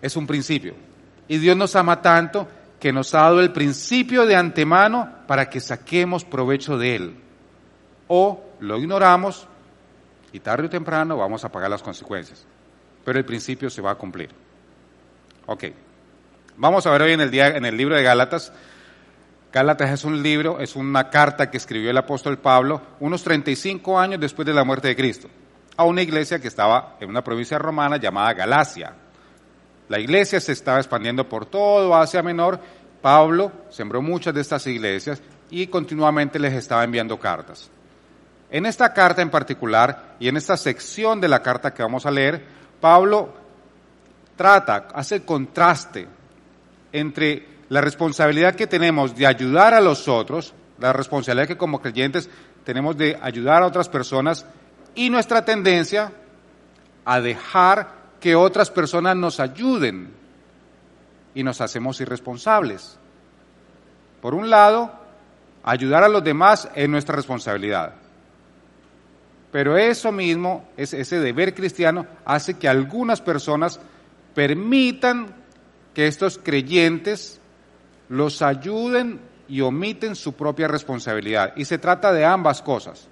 es 0.00 0.16
un 0.16 0.26
principio. 0.26 0.74
Y 1.26 1.38
Dios 1.38 1.56
nos 1.56 1.74
ama 1.74 2.00
tanto 2.00 2.46
que 2.84 2.92
nos 2.92 3.14
ha 3.14 3.22
dado 3.22 3.40
el 3.40 3.50
principio 3.50 4.26
de 4.26 4.36
antemano 4.36 5.10
para 5.26 5.48
que 5.48 5.58
saquemos 5.58 6.22
provecho 6.22 6.76
de 6.76 6.96
él. 6.96 7.16
O 8.08 8.44
lo 8.60 8.76
ignoramos 8.76 9.48
y 10.32 10.40
tarde 10.40 10.66
o 10.66 10.68
temprano 10.68 11.16
vamos 11.16 11.46
a 11.46 11.48
pagar 11.48 11.70
las 11.70 11.82
consecuencias. 11.82 12.44
Pero 13.02 13.18
el 13.18 13.24
principio 13.24 13.70
se 13.70 13.80
va 13.80 13.92
a 13.92 13.94
cumplir. 13.94 14.28
Ok. 15.46 15.64
Vamos 16.58 16.86
a 16.86 16.90
ver 16.90 17.00
hoy 17.00 17.12
en 17.12 17.22
el, 17.22 17.30
día, 17.30 17.56
en 17.56 17.64
el 17.64 17.74
libro 17.74 17.96
de 17.96 18.02
Gálatas 18.02 18.52
Gálatas 19.50 19.90
es 19.90 20.04
un 20.04 20.22
libro, 20.22 20.60
es 20.60 20.76
una 20.76 21.08
carta 21.08 21.50
que 21.50 21.56
escribió 21.56 21.88
el 21.88 21.96
apóstol 21.96 22.36
Pablo 22.36 22.82
unos 23.00 23.24
35 23.24 23.98
años 23.98 24.20
después 24.20 24.44
de 24.44 24.52
la 24.52 24.62
muerte 24.62 24.88
de 24.88 24.96
Cristo, 24.96 25.30
a 25.78 25.84
una 25.84 26.02
iglesia 26.02 26.38
que 26.38 26.48
estaba 26.48 26.98
en 27.00 27.08
una 27.08 27.24
provincia 27.24 27.58
romana 27.58 27.96
llamada 27.96 28.34
Galacia. 28.34 29.03
La 29.88 29.98
iglesia 29.98 30.40
se 30.40 30.52
estaba 30.52 30.78
expandiendo 30.78 31.28
por 31.28 31.46
todo 31.46 31.94
Asia 31.94 32.22
Menor. 32.22 32.58
Pablo 33.02 33.52
sembró 33.70 34.00
muchas 34.00 34.34
de 34.34 34.40
estas 34.40 34.66
iglesias 34.66 35.20
y 35.50 35.66
continuamente 35.66 36.38
les 36.38 36.54
estaba 36.54 36.84
enviando 36.84 37.18
cartas. 37.18 37.70
En 38.50 38.66
esta 38.66 38.92
carta 38.92 39.20
en 39.20 39.30
particular 39.30 40.16
y 40.18 40.28
en 40.28 40.36
esta 40.36 40.56
sección 40.56 41.20
de 41.20 41.28
la 41.28 41.42
carta 41.42 41.74
que 41.74 41.82
vamos 41.82 42.06
a 42.06 42.10
leer, 42.10 42.42
Pablo 42.80 43.34
trata, 44.36 44.88
hace 44.94 45.24
contraste 45.24 46.06
entre 46.92 47.46
la 47.68 47.80
responsabilidad 47.80 48.54
que 48.54 48.66
tenemos 48.66 49.16
de 49.16 49.26
ayudar 49.26 49.74
a 49.74 49.80
los 49.80 50.08
otros, 50.08 50.54
la 50.78 50.92
responsabilidad 50.92 51.48
que 51.48 51.56
como 51.56 51.80
creyentes 51.80 52.30
tenemos 52.64 52.96
de 52.96 53.18
ayudar 53.20 53.62
a 53.62 53.66
otras 53.66 53.88
personas 53.88 54.46
y 54.94 55.10
nuestra 55.10 55.44
tendencia 55.44 56.12
a 57.04 57.20
dejar 57.20 58.03
que 58.24 58.34
otras 58.34 58.70
personas 58.70 59.14
nos 59.16 59.38
ayuden 59.38 60.10
y 61.34 61.42
nos 61.42 61.60
hacemos 61.60 62.00
irresponsables. 62.00 62.98
Por 64.22 64.32
un 64.32 64.48
lado, 64.48 64.90
ayudar 65.62 66.04
a 66.04 66.08
los 66.08 66.24
demás 66.24 66.70
es 66.74 66.88
nuestra 66.88 67.16
responsabilidad. 67.16 67.96
Pero 69.52 69.76
eso 69.76 70.10
mismo, 70.10 70.66
ese 70.78 71.20
deber 71.20 71.54
cristiano, 71.54 72.06
hace 72.24 72.54
que 72.54 72.66
algunas 72.66 73.20
personas 73.20 73.78
permitan 74.34 75.26
que 75.92 76.06
estos 76.06 76.40
creyentes 76.42 77.42
los 78.08 78.40
ayuden 78.40 79.20
y 79.50 79.60
omiten 79.60 80.16
su 80.16 80.32
propia 80.32 80.66
responsabilidad. 80.66 81.52
Y 81.56 81.66
se 81.66 81.76
trata 81.76 82.10
de 82.10 82.24
ambas 82.24 82.62
cosas. 82.62 83.06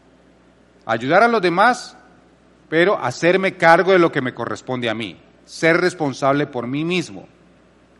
Ayudar 0.87 1.23
a 1.23 1.28
los 1.28 1.42
demás, 1.42 1.99
pero 2.73 2.99
hacerme 2.99 3.59
cargo 3.59 3.93
de 3.93 3.99
lo 3.99 4.11
que 4.11 4.23
me 4.23 4.33
corresponde 4.33 4.88
a 4.88 4.95
mí. 4.95 5.21
Ser 5.45 5.76
responsable 5.76 6.47
por 6.47 6.67
mí 6.67 6.87
mismo. 6.87 7.29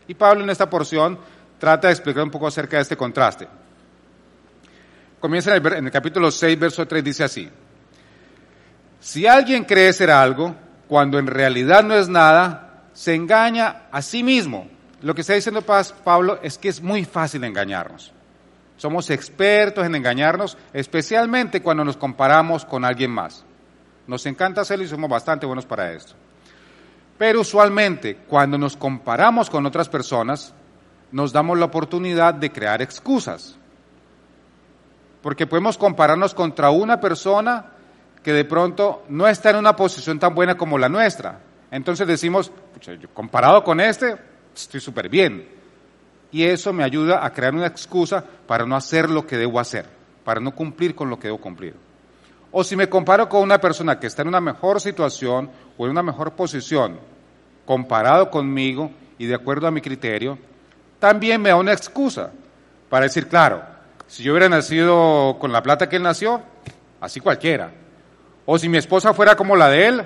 Y 0.07 0.15
Pablo 0.15 0.43
en 0.43 0.49
esta 0.49 0.67
porción 0.67 1.19
trata 1.59 1.89
de 1.89 1.93
explicar 1.93 2.23
un 2.23 2.31
poco 2.31 2.47
acerca 2.47 2.77
de 2.77 2.81
este 2.81 2.97
contraste. 2.97 3.47
Comienza 5.19 5.55
en 5.55 5.63
el, 5.63 5.73
en 5.73 5.85
el 5.85 5.91
capítulo 5.91 6.31
6, 6.31 6.59
verso 6.59 6.87
3, 6.87 7.03
dice 7.03 7.23
así. 7.23 7.47
Si 8.99 9.27
alguien 9.27 9.63
cree 9.63 9.93
ser 9.93 10.09
algo, 10.09 10.55
cuando 10.87 11.19
en 11.19 11.27
realidad 11.27 11.83
no 11.83 11.93
es 11.93 12.09
nada, 12.09 12.85
se 12.93 13.13
engaña 13.13 13.83
a 13.91 14.01
sí 14.01 14.23
mismo 14.23 14.67
lo 15.03 15.13
que 15.13 15.21
está 15.21 15.33
diciendo 15.33 15.61
Pablo 15.61 16.39
es 16.41 16.57
que 16.57 16.69
es 16.69 16.81
muy 16.81 17.05
fácil 17.05 17.43
engañarnos. 17.43 18.11
Somos 18.77 19.11
expertos 19.11 19.85
en 19.85 19.93
engañarnos, 19.93 20.57
especialmente 20.73 21.61
cuando 21.61 21.85
nos 21.85 21.95
comparamos 21.95 22.65
con 22.65 22.83
alguien 22.83 23.11
más. 23.11 23.45
Nos 24.07 24.25
encanta 24.25 24.61
hacerlo 24.61 24.85
y 24.85 24.87
somos 24.87 25.09
bastante 25.09 25.45
buenos 25.45 25.65
para 25.65 25.93
esto. 25.93 26.13
Pero 27.17 27.41
usualmente, 27.41 28.17
cuando 28.27 28.57
nos 28.57 28.75
comparamos 28.75 29.49
con 29.49 29.65
otras 29.65 29.87
personas, 29.87 30.53
nos 31.11 31.31
damos 31.31 31.57
la 31.57 31.65
oportunidad 31.65 32.33
de 32.33 32.51
crear 32.51 32.81
excusas. 32.81 33.55
Porque 35.21 35.47
podemos 35.47 35.77
compararnos 35.77 36.33
contra 36.33 36.69
una 36.69 36.99
persona 36.99 37.65
que 38.23 38.33
de 38.33 38.45
pronto 38.45 39.03
no 39.09 39.27
está 39.27 39.51
en 39.51 39.57
una 39.57 39.75
posición 39.75 40.19
tan 40.19 40.33
buena 40.33 40.55
como 40.55 40.77
la 40.77 40.89
nuestra. 40.89 41.39
Entonces 41.71 42.07
decimos, 42.07 42.51
comparado 43.13 43.63
con 43.63 43.79
este, 43.79 44.15
estoy 44.55 44.81
súper 44.81 45.07
bien. 45.07 45.47
Y 46.31 46.43
eso 46.43 46.73
me 46.73 46.83
ayuda 46.83 47.23
a 47.23 47.31
crear 47.31 47.53
una 47.53 47.67
excusa 47.67 48.23
para 48.47 48.65
no 48.65 48.75
hacer 48.75 49.09
lo 49.09 49.25
que 49.27 49.37
debo 49.37 49.59
hacer, 49.59 49.85
para 50.25 50.41
no 50.41 50.55
cumplir 50.55 50.95
con 50.95 51.09
lo 51.09 51.19
que 51.19 51.27
debo 51.27 51.39
cumplir. 51.39 51.75
O 52.55 52.63
si 52.63 52.75
me 52.75 52.87
comparo 52.87 53.27
con 53.27 53.41
una 53.41 53.57
persona 53.57 53.99
que 53.99 54.05
está 54.05 54.21
en 54.21 54.27
una 54.27 54.39
mejor 54.39 54.79
situación 54.79 55.49
o 55.75 55.85
en 55.85 55.91
una 55.91 56.03
mejor 56.03 56.33
posición, 56.33 56.99
comparado 57.65 58.29
conmigo 58.29 58.91
y 59.17 59.25
de 59.25 59.33
acuerdo 59.33 59.65
a 59.65 59.71
mi 59.71 59.81
criterio, 59.81 60.37
también 60.99 61.41
me 61.41 61.49
da 61.49 61.55
una 61.55 61.73
excusa 61.73 62.31
para 62.89 63.05
decir, 63.05 63.27
claro, 63.27 63.63
si 64.05 64.21
yo 64.21 64.33
hubiera 64.33 64.49
nacido 64.49 65.37
con 65.39 65.51
la 65.51 65.63
plata 65.63 65.89
que 65.89 65.95
él 65.95 66.03
nació, 66.03 66.43
así 67.01 67.19
cualquiera. 67.19 67.71
O 68.45 68.59
si 68.59 68.69
mi 68.69 68.77
esposa 68.77 69.15
fuera 69.15 69.35
como 69.35 69.55
la 69.55 69.69
de 69.69 69.87
él, 69.87 70.05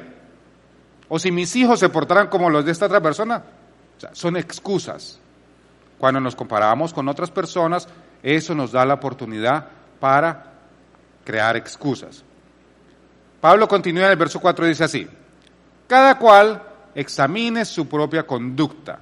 o 1.09 1.19
si 1.19 1.31
mis 1.31 1.53
hijos 1.57 1.81
se 1.81 1.89
portaran 1.89 2.27
como 2.27 2.49
los 2.49 2.63
de 2.63 2.71
esta 2.71 2.85
otra 2.85 3.01
persona. 3.01 3.43
O 3.97 3.99
sea, 3.99 4.11
son 4.13 4.37
excusas. 4.37 5.19
Cuando 5.97 6.21
nos 6.21 6.35
comparamos 6.35 6.93
con 6.93 7.09
otras 7.09 7.29
personas, 7.29 7.89
eso 8.23 8.55
nos 8.55 8.71
da 8.71 8.85
la 8.85 8.93
oportunidad 8.93 9.67
para 9.99 10.45
crear 11.25 11.57
excusas. 11.57 12.23
Pablo 13.41 13.67
continúa 13.67 14.06
en 14.06 14.12
el 14.12 14.17
verso 14.17 14.39
4 14.39 14.65
y 14.65 14.70
dice 14.70 14.84
así, 14.84 15.08
cada 15.88 16.17
cual 16.17 16.62
examine 16.96 17.63
su 17.65 17.88
propia 17.88 18.24
conducta. 18.25 19.00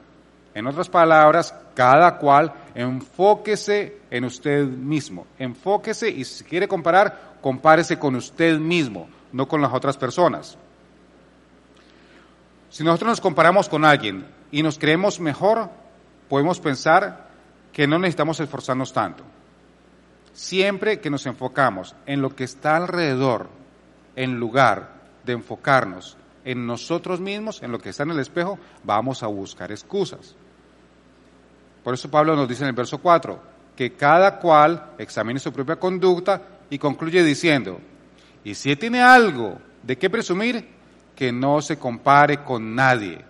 En 0.54 0.68
otras 0.68 0.90
palabras, 0.90 1.54
cada 1.74 2.18
cual 2.18 2.54
enfóquese 2.74 4.00
en 4.10 4.26
usted 4.26 4.66
mismo. 4.66 5.28
Enfóquese 5.38 6.10
y 6.10 6.24
si 6.24 6.44
quiere 6.44 6.68
comparar, 6.68 7.36
compárese 7.42 8.00
con 8.00 8.16
usted 8.16 8.58
mismo, 8.58 9.10
no 9.32 9.48
con 9.48 9.62
las 9.62 9.74
otras 9.74 9.98
personas. 9.98 10.58
Si 12.70 12.84
nosotros 12.84 13.10
nos 13.10 13.22
comparamos 13.22 13.70
con 13.70 13.86
alguien 13.86 14.26
y 14.52 14.64
nos 14.64 14.78
creemos 14.78 15.20
mejor, 15.20 15.70
podemos 16.28 16.60
pensar 16.60 17.28
que 17.72 17.88
no 17.88 18.00
necesitamos 18.00 18.40
esforzarnos 18.40 18.92
tanto. 18.92 19.24
Siempre 20.34 21.00
que 21.00 21.10
nos 21.10 21.26
enfocamos 21.26 21.96
en 22.06 22.22
lo 22.22 22.36
que 22.36 22.44
está 22.44 22.76
alrededor, 22.76 23.50
en 24.16 24.40
lugar 24.40 24.94
de 25.24 25.34
enfocarnos 25.34 26.18
en 26.44 26.68
nosotros 26.68 27.20
mismos, 27.20 27.62
en 27.64 27.72
lo 27.72 27.80
que 27.80 27.90
está 27.90 28.04
en 28.04 28.12
el 28.12 28.20
espejo, 28.20 28.60
vamos 28.84 29.24
a 29.24 29.28
buscar 29.28 29.72
excusas. 29.72 30.36
Por 31.84 31.94
eso 31.94 32.10
Pablo 32.10 32.36
nos 32.36 32.48
dice 32.48 32.64
en 32.64 32.70
el 32.70 32.76
verso 32.76 33.00
4, 33.00 33.40
que 33.76 33.94
cada 33.94 34.40
cual 34.40 34.92
examine 34.98 35.40
su 35.40 35.52
propia 35.52 35.76
conducta 35.78 36.42
y 36.70 36.78
concluye 36.78 37.24
diciendo, 37.24 37.80
y 38.44 38.54
si 38.54 38.76
tiene 38.76 39.02
algo 39.02 39.58
de 39.84 39.98
qué 39.98 40.10
presumir, 40.10 40.70
que 41.16 41.32
no 41.32 41.62
se 41.62 41.80
compare 41.80 42.44
con 42.44 42.76
nadie. 42.76 43.24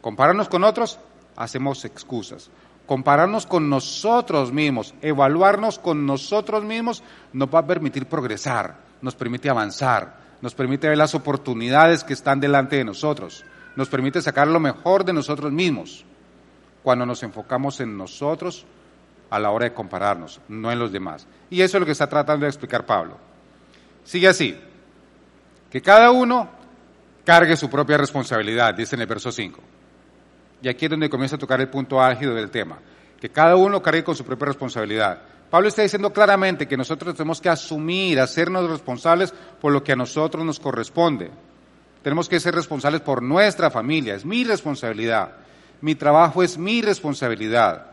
Compararnos 0.00 0.48
con 0.48 0.64
otros, 0.64 0.98
hacemos 1.36 1.84
excusas. 1.84 2.50
Compararnos 2.86 3.46
con 3.46 3.70
nosotros 3.70 4.52
mismos, 4.52 4.94
evaluarnos 5.00 5.78
con 5.78 6.04
nosotros 6.04 6.64
mismos, 6.64 7.02
nos 7.32 7.48
va 7.48 7.60
a 7.60 7.66
permitir 7.66 8.06
progresar, 8.06 8.76
nos 9.02 9.14
permite 9.14 9.50
avanzar, 9.50 10.16
nos 10.40 10.54
permite 10.54 10.88
ver 10.88 10.96
las 10.96 11.14
oportunidades 11.14 12.04
que 12.04 12.14
están 12.14 12.40
delante 12.40 12.76
de 12.76 12.84
nosotros, 12.84 13.44
nos 13.76 13.88
permite 13.88 14.22
sacar 14.22 14.48
lo 14.48 14.60
mejor 14.60 15.04
de 15.04 15.12
nosotros 15.12 15.52
mismos 15.52 16.04
cuando 16.82 17.06
nos 17.06 17.22
enfocamos 17.22 17.80
en 17.80 17.96
nosotros 17.96 18.64
a 19.30 19.38
la 19.38 19.50
hora 19.50 19.64
de 19.64 19.74
compararnos, 19.74 20.40
no 20.48 20.70
en 20.70 20.78
los 20.78 20.92
demás. 20.92 21.26
Y 21.48 21.62
eso 21.62 21.76
es 21.76 21.80
lo 21.80 21.86
que 21.86 21.92
está 21.92 22.08
tratando 22.08 22.44
de 22.44 22.50
explicar 22.50 22.84
Pablo. 22.84 23.16
Sigue 24.04 24.28
así, 24.28 24.58
que 25.70 25.80
cada 25.80 26.10
uno 26.10 26.50
cargue 27.24 27.56
su 27.56 27.70
propia 27.70 27.96
responsabilidad, 27.96 28.74
dice 28.74 28.96
en 28.96 29.02
el 29.02 29.06
verso 29.06 29.32
5. 29.32 29.60
Y 30.62 30.68
aquí 30.68 30.84
es 30.84 30.90
donde 30.90 31.08
comienza 31.08 31.36
a 31.36 31.38
tocar 31.38 31.60
el 31.60 31.68
punto 31.68 32.02
álgido 32.02 32.34
del 32.34 32.50
tema, 32.50 32.78
que 33.20 33.30
cada 33.30 33.56
uno 33.56 33.80
cargue 33.80 34.04
con 34.04 34.14
su 34.14 34.24
propia 34.24 34.48
responsabilidad. 34.48 35.22
Pablo 35.52 35.68
está 35.68 35.82
diciendo 35.82 36.14
claramente 36.14 36.66
que 36.66 36.78
nosotros 36.78 37.14
tenemos 37.14 37.38
que 37.38 37.50
asumir, 37.50 38.18
hacernos 38.18 38.70
responsables 38.70 39.34
por 39.60 39.70
lo 39.70 39.84
que 39.84 39.92
a 39.92 39.96
nosotros 39.96 40.42
nos 40.46 40.58
corresponde. 40.58 41.30
Tenemos 42.02 42.26
que 42.26 42.40
ser 42.40 42.54
responsables 42.54 43.02
por 43.02 43.22
nuestra 43.22 43.70
familia, 43.70 44.14
es 44.14 44.24
mi 44.24 44.44
responsabilidad. 44.44 45.32
Mi 45.82 45.94
trabajo 45.94 46.42
es 46.42 46.56
mi 46.56 46.80
responsabilidad. 46.80 47.84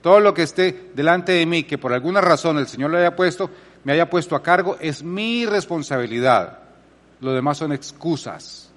Todo 0.00 0.18
lo 0.18 0.32
que 0.32 0.44
esté 0.44 0.92
delante 0.94 1.32
de 1.32 1.44
mí, 1.44 1.64
que 1.64 1.76
por 1.76 1.92
alguna 1.92 2.22
razón 2.22 2.56
el 2.56 2.68
Señor 2.68 2.90
lo 2.90 2.96
haya 2.96 3.14
puesto, 3.14 3.50
me 3.84 3.92
haya 3.92 4.08
puesto 4.08 4.34
a 4.34 4.42
cargo, 4.42 4.78
es 4.80 5.02
mi 5.02 5.44
responsabilidad. 5.44 6.60
Lo 7.20 7.34
demás 7.34 7.58
son 7.58 7.74
excusas. 7.74 8.72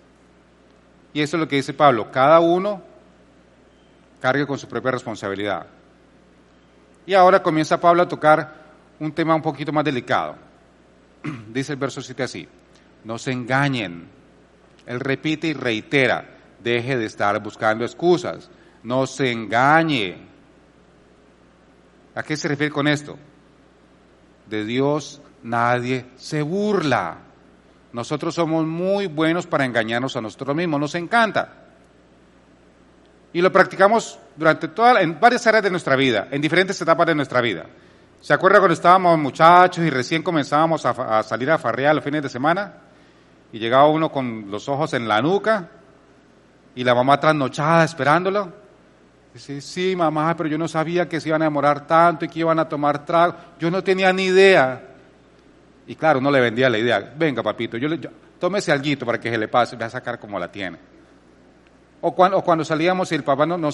Y 1.14 1.22
eso 1.22 1.38
es 1.38 1.40
lo 1.40 1.48
que 1.48 1.56
dice 1.56 1.74
Pablo. 1.74 2.12
Cada 2.12 2.42
uno 2.42 2.82
cargue 4.20 4.46
con 4.46 4.60
su 4.60 4.68
propia 4.68 4.92
responsabilidad. 4.92 5.77
Y 7.08 7.14
ahora 7.14 7.42
comienza 7.42 7.80
Pablo 7.80 8.04
a 8.04 8.08
tocar 8.08 8.54
un 9.00 9.14
tema 9.14 9.34
un 9.34 9.42
poquito 9.42 9.72
más 9.72 9.86
delicado. 9.86 10.36
Dice 11.54 11.72
el 11.72 11.80
verso 11.80 12.02
7 12.02 12.22
así, 12.22 12.48
no 13.06 13.18
se 13.18 13.32
engañen. 13.32 14.10
Él 14.86 15.00
repite 15.00 15.48
y 15.48 15.54
reitera, 15.54 16.30
deje 16.62 16.98
de 16.98 17.06
estar 17.06 17.42
buscando 17.42 17.86
excusas, 17.86 18.52
no 18.84 19.08
se 19.08 19.32
engañe. 19.32 20.18
¿A 22.14 22.24
qué 22.24 22.36
se 22.36 22.50
refiere 22.50 22.74
con 22.74 22.90
esto? 22.90 23.18
De 24.46 24.66
Dios 24.66 25.22
nadie 25.44 26.08
se 26.18 26.42
burla. 26.42 27.20
Nosotros 27.94 28.36
somos 28.36 28.66
muy 28.66 29.08
buenos 29.08 29.48
para 29.48 29.64
engañarnos 29.64 30.18
a 30.18 30.22
nosotros 30.22 30.58
mismos, 30.58 30.80
nos 30.82 30.96
encanta. 30.96 31.67
Y 33.34 33.42
lo 33.42 33.52
practicamos 33.52 34.20
durante 34.36 34.70
toda, 34.70 35.02
en 35.02 35.20
varias 35.20 35.46
áreas 35.48 35.64
de 35.64 35.70
nuestra 35.70 35.96
vida, 35.96 36.28
en 36.32 36.42
diferentes 36.42 36.82
etapas 36.82 37.08
de 37.08 37.16
nuestra 37.16 37.42
vida. 37.42 37.66
¿Se 38.22 38.34
acuerda 38.34 38.60
cuando 38.60 38.74
estábamos 38.74 39.18
muchachos 39.20 39.86
y 39.86 39.90
recién 39.90 40.24
comenzábamos 40.24 40.86
a, 40.86 41.24
salir 41.24 41.52
a 41.52 41.58
farrear 41.58 41.96
los 41.96 42.04
fines 42.04 42.24
de 42.24 42.30
semana? 42.30 42.74
Y 43.52 43.60
llegaba 43.60 43.88
uno 43.88 44.12
con 44.12 44.50
los 44.50 44.68
ojos 44.68 44.94
en 44.94 45.08
la 45.08 45.22
nuca 45.22 45.70
y 46.76 46.84
la 46.84 46.96
mamá 46.96 47.20
trasnochada 47.20 47.84
esperándolo. 47.84 48.52
Dice, 49.34 49.62
sí, 49.62 49.96
mamá, 49.96 50.36
pero 50.36 50.50
yo 50.50 50.58
no 50.58 50.68
sabía 50.68 51.08
que 51.08 51.22
se 51.22 51.30
iban 51.30 51.42
a 51.44 51.46
demorar 51.46 51.86
tanto 51.86 52.26
y 52.26 52.28
que 52.28 52.40
iban 52.40 52.60
a 52.60 52.68
tomar 52.68 53.06
trago. 53.06 53.36
Yo 53.60 53.70
no 53.70 53.84
tenía 53.84 54.12
ni 54.12 54.26
idea. 54.26 54.82
Y 55.86 55.96
claro, 55.96 56.20
no 56.20 56.32
le 56.32 56.42
vendía 56.42 56.70
la 56.70 56.80
idea. 56.80 57.14
Venga, 57.16 57.44
papito, 57.44 57.78
yo 57.78 57.88
le, 57.88 58.00
yo, 58.00 58.10
tómese 58.40 58.72
alguito 58.72 59.06
para 59.06 59.20
que 59.20 59.30
se 59.30 59.38
le 59.38 59.48
pase, 59.48 59.76
voy 59.76 59.86
a 59.86 59.90
sacar 59.90 60.20
como 60.20 60.40
la 60.40 60.52
tiene. 60.52 60.78
O 62.08 62.16
cuando, 62.16 62.64
salíamos 62.64 63.12
y 63.12 63.16
el 63.16 63.24
papá 63.24 63.46
no, 63.46 63.58
no, 63.58 63.70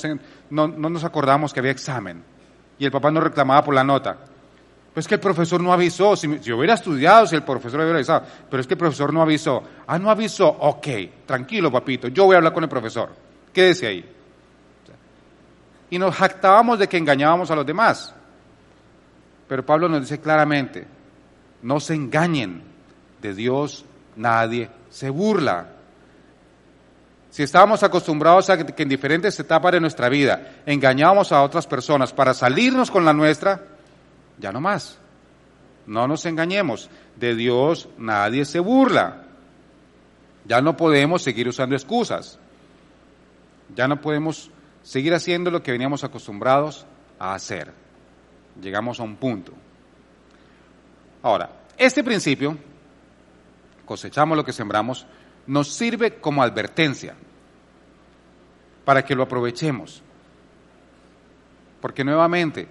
no, 0.50 0.68
no 0.68 0.90
nos 0.90 1.04
acordamos 1.04 1.54
que 1.54 1.60
había 1.60 1.72
examen 1.72 2.24
y 2.80 2.86
el 2.86 2.92
papá 2.92 3.12
nos 3.12 3.24
reclamaba 3.24 3.64
por 3.64 3.76
la 3.76 3.84
nota. 3.84 4.18
Pues 4.92 5.08
que 5.08 5.16
el 5.16 5.20
profesor 5.20 5.62
no 5.62 5.72
avisó, 5.72 6.16
si, 6.16 6.40
si, 6.40 6.52
hubiera 6.52 6.74
estudiado, 6.74 7.28
si 7.28 7.36
el 7.36 7.44
profesor 7.44 7.80
hubiera 7.80 7.98
avisado, 7.98 8.24
pero 8.50 8.62
es 8.62 8.68
que 8.68 8.74
el 8.74 8.80
profesor 8.80 9.14
no 9.14 9.22
avisó. 9.22 9.62
Ah, 9.86 10.00
no 10.00 10.10
avisó, 10.10 10.48
ok, 10.48 10.88
tranquilo 11.26 11.72
papito, 11.72 12.08
yo 12.08 12.26
voy 12.26 12.34
a 12.34 12.38
hablar 12.38 12.54
con 12.54 12.64
el 12.64 12.70
profesor. 12.70 13.10
Quédese 13.54 13.88
ahí. 13.88 14.10
Y 15.92 16.00
nos 16.00 16.16
jactábamos 16.16 16.80
de 16.80 16.88
que 16.88 16.98
engañábamos 16.98 17.52
a 17.52 17.56
los 17.56 17.66
demás. 17.66 18.16
Pero 19.48 19.64
Pablo 19.64 19.88
nos 19.90 20.02
dice 20.02 20.20
claramente, 20.20 20.88
no 21.62 21.80
se 21.80 21.94
engañen, 21.94 22.64
de 23.22 23.34
Dios 23.36 23.86
nadie 24.16 24.70
se 24.90 25.10
burla. 25.10 25.73
Si 27.34 27.42
estábamos 27.42 27.82
acostumbrados 27.82 28.52
a 28.52 28.64
que 28.64 28.84
en 28.84 28.90
diferentes 28.90 29.40
etapas 29.40 29.72
de 29.72 29.80
nuestra 29.80 30.08
vida 30.08 30.62
engañábamos 30.68 31.32
a 31.32 31.42
otras 31.42 31.66
personas 31.66 32.14
para 32.14 32.36
salirnos 32.36 32.92
con 32.92 33.06
la 33.06 33.12
nuestra, 33.12 33.60
ya 34.38 34.52
no 34.52 34.62
más. 34.62 35.00
No 35.88 36.08
nos 36.08 36.28
engañemos. 36.28 36.92
De 37.16 37.34
Dios 37.34 37.90
nadie 37.98 38.46
se 38.46 38.60
burla. 38.60 39.24
Ya 40.46 40.62
no 40.62 40.78
podemos 40.78 41.24
seguir 41.24 41.48
usando 41.48 41.76
excusas. 41.76 42.38
Ya 43.76 43.88
no 43.88 44.00
podemos 44.00 44.52
seguir 44.84 45.16
haciendo 45.16 45.50
lo 45.50 45.64
que 45.64 45.72
veníamos 45.72 46.04
acostumbrados 46.04 46.86
a 47.18 47.34
hacer. 47.34 47.74
Llegamos 48.62 49.00
a 49.00 49.04
un 49.04 49.16
punto. 49.16 49.54
Ahora, 51.24 51.50
este 51.80 52.04
principio, 52.04 52.56
cosechamos 53.88 54.38
lo 54.38 54.46
que 54.46 54.54
sembramos, 54.54 55.08
nos 55.48 55.74
sirve 55.74 56.16
como 56.16 56.44
advertencia 56.44 57.16
para 58.86 59.04
que 59.04 59.16
lo 59.16 59.24
aprovechemos. 59.24 60.02
Porque 61.82 62.04
nuevamente, 62.04 62.68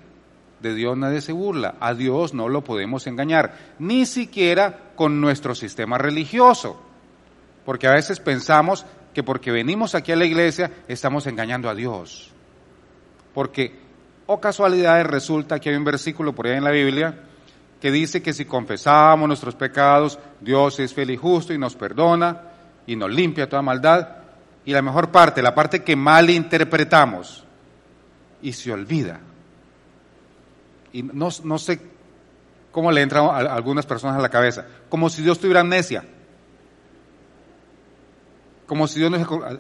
De 0.60 0.74
Dios 0.74 0.96
nadie 0.96 1.20
se 1.20 1.32
burla. 1.32 1.74
A 1.80 1.92
Dios 1.92 2.34
no 2.34 2.48
lo 2.48 2.62
podemos 2.62 3.08
engañar, 3.08 3.74
ni 3.80 4.06
siquiera 4.06 4.92
con 4.94 5.20
nuestro 5.20 5.56
sistema 5.56 5.98
religioso. 5.98 6.80
Porque 7.64 7.88
a 7.88 7.92
veces 7.92 8.20
pensamos 8.20 8.86
que 9.12 9.24
porque 9.24 9.50
venimos 9.50 9.96
aquí 9.96 10.12
a 10.12 10.16
la 10.16 10.24
iglesia 10.24 10.70
estamos 10.86 11.26
engañando 11.26 11.68
a 11.68 11.74
Dios. 11.74 12.30
Porque, 13.34 13.76
o 14.26 14.40
casualidades, 14.40 15.06
resulta 15.06 15.58
que 15.58 15.70
hay 15.70 15.76
un 15.76 15.84
versículo 15.84 16.32
por 16.32 16.46
ahí 16.46 16.56
en 16.56 16.64
la 16.64 16.70
Biblia 16.70 17.24
que 17.80 17.90
dice 17.90 18.22
que 18.22 18.32
si 18.32 18.44
confesamos 18.44 19.26
nuestros 19.26 19.56
pecados, 19.56 20.16
Dios 20.40 20.78
es 20.78 20.94
fiel 20.94 21.10
y 21.10 21.16
justo 21.16 21.52
y 21.52 21.58
nos 21.58 21.74
perdona 21.74 22.51
y 22.86 22.96
nos 22.96 23.10
limpia 23.10 23.48
toda 23.48 23.62
maldad. 23.62 24.08
Y 24.64 24.72
la 24.72 24.82
mejor 24.82 25.10
parte, 25.10 25.42
la 25.42 25.54
parte 25.54 25.82
que 25.82 25.96
mal 25.96 26.30
interpretamos 26.30 27.44
y 28.42 28.52
se 28.52 28.72
olvida. 28.72 29.20
Y 30.92 31.02
no, 31.02 31.28
no 31.44 31.58
sé 31.58 31.80
cómo 32.70 32.90
le 32.90 33.02
entra 33.02 33.20
a 33.20 33.54
algunas 33.54 33.86
personas 33.86 34.18
a 34.18 34.22
la 34.22 34.28
cabeza, 34.28 34.66
como 34.88 35.10
si 35.10 35.22
Dios 35.22 35.38
tuviera 35.38 35.60
amnesia. 35.60 36.04
Como 38.66 38.88
si 38.88 39.00
Dios 39.00 39.10
no 39.10 39.18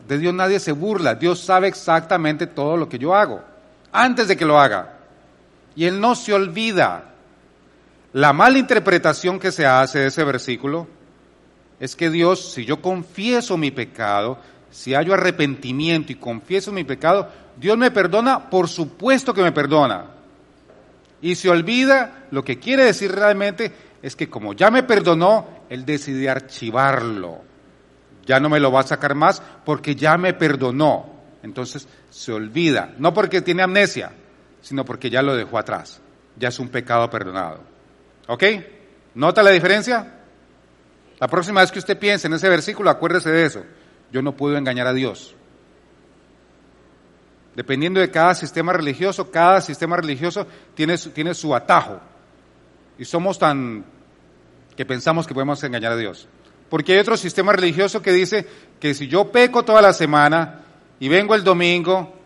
de 0.08 0.18
Dios 0.18 0.32
nadie 0.32 0.58
se 0.58 0.72
burla, 0.72 1.14
Dios 1.14 1.40
sabe 1.40 1.68
exactamente 1.68 2.46
todo 2.46 2.76
lo 2.76 2.88
que 2.88 2.98
yo 2.98 3.14
hago, 3.14 3.42
antes 3.92 4.28
de 4.28 4.36
que 4.36 4.46
lo 4.46 4.58
haga. 4.58 4.94
Y 5.76 5.84
Él 5.84 6.00
no 6.00 6.14
se 6.14 6.32
olvida. 6.32 7.10
La 8.14 8.32
mala 8.32 8.58
interpretación 8.58 9.38
que 9.38 9.52
se 9.52 9.66
hace 9.66 10.00
de 10.00 10.06
ese 10.06 10.24
versículo 10.24 10.86
es 11.82 11.96
que 11.96 12.10
Dios, 12.10 12.52
si 12.52 12.64
yo 12.64 12.80
confieso 12.80 13.56
mi 13.56 13.72
pecado, 13.72 14.38
si 14.70 14.94
hallo 14.94 15.14
arrepentimiento 15.14 16.12
y 16.12 16.14
confieso 16.14 16.70
mi 16.70 16.84
pecado, 16.84 17.28
Dios 17.56 17.76
me 17.76 17.90
perdona, 17.90 18.48
por 18.48 18.68
supuesto 18.68 19.34
que 19.34 19.42
me 19.42 19.50
perdona. 19.50 20.04
Y 21.20 21.34
se 21.34 21.50
olvida, 21.50 22.26
lo 22.30 22.44
que 22.44 22.60
quiere 22.60 22.84
decir 22.84 23.10
realmente 23.10 23.72
es 24.00 24.14
que 24.14 24.30
como 24.30 24.52
ya 24.52 24.70
me 24.70 24.84
perdonó, 24.84 25.48
Él 25.68 25.84
decide 25.84 26.30
archivarlo. 26.30 27.40
Ya 28.26 28.38
no 28.38 28.48
me 28.48 28.60
lo 28.60 28.70
va 28.70 28.82
a 28.82 28.84
sacar 28.86 29.16
más 29.16 29.42
porque 29.64 29.96
ya 29.96 30.16
me 30.16 30.34
perdonó. 30.34 31.06
Entonces 31.42 31.88
se 32.10 32.32
olvida, 32.32 32.94
no 32.98 33.12
porque 33.12 33.42
tiene 33.42 33.64
amnesia, 33.64 34.12
sino 34.60 34.84
porque 34.84 35.10
ya 35.10 35.20
lo 35.20 35.34
dejó 35.34 35.58
atrás. 35.58 36.00
Ya 36.36 36.50
es 36.50 36.60
un 36.60 36.68
pecado 36.68 37.10
perdonado. 37.10 37.58
¿Ok? 38.28 38.44
¿Nota 39.16 39.42
la 39.42 39.50
diferencia? 39.50 40.21
La 41.22 41.28
próxima 41.28 41.60
vez 41.60 41.70
que 41.70 41.78
usted 41.78 41.96
piense 41.96 42.26
en 42.26 42.32
ese 42.32 42.48
versículo, 42.48 42.90
acuérdese 42.90 43.30
de 43.30 43.46
eso. 43.46 43.62
Yo 44.10 44.22
no 44.22 44.34
puedo 44.34 44.56
engañar 44.56 44.88
a 44.88 44.92
Dios. 44.92 45.36
Dependiendo 47.54 48.00
de 48.00 48.10
cada 48.10 48.34
sistema 48.34 48.72
religioso, 48.72 49.30
cada 49.30 49.60
sistema 49.60 49.96
religioso 49.96 50.48
tiene 50.74 50.96
su, 50.96 51.10
tiene 51.10 51.32
su 51.34 51.54
atajo. 51.54 52.00
Y 52.98 53.04
somos 53.04 53.38
tan 53.38 53.84
que 54.76 54.84
pensamos 54.84 55.28
que 55.28 55.32
podemos 55.32 55.62
engañar 55.62 55.92
a 55.92 55.96
Dios. 55.96 56.26
Porque 56.68 56.94
hay 56.94 56.98
otro 56.98 57.16
sistema 57.16 57.52
religioso 57.52 58.02
que 58.02 58.10
dice 58.10 58.44
que 58.80 58.92
si 58.92 59.06
yo 59.06 59.30
peco 59.30 59.64
toda 59.64 59.80
la 59.80 59.92
semana 59.92 60.62
y 60.98 61.08
vengo 61.08 61.36
el 61.36 61.44
domingo 61.44 62.16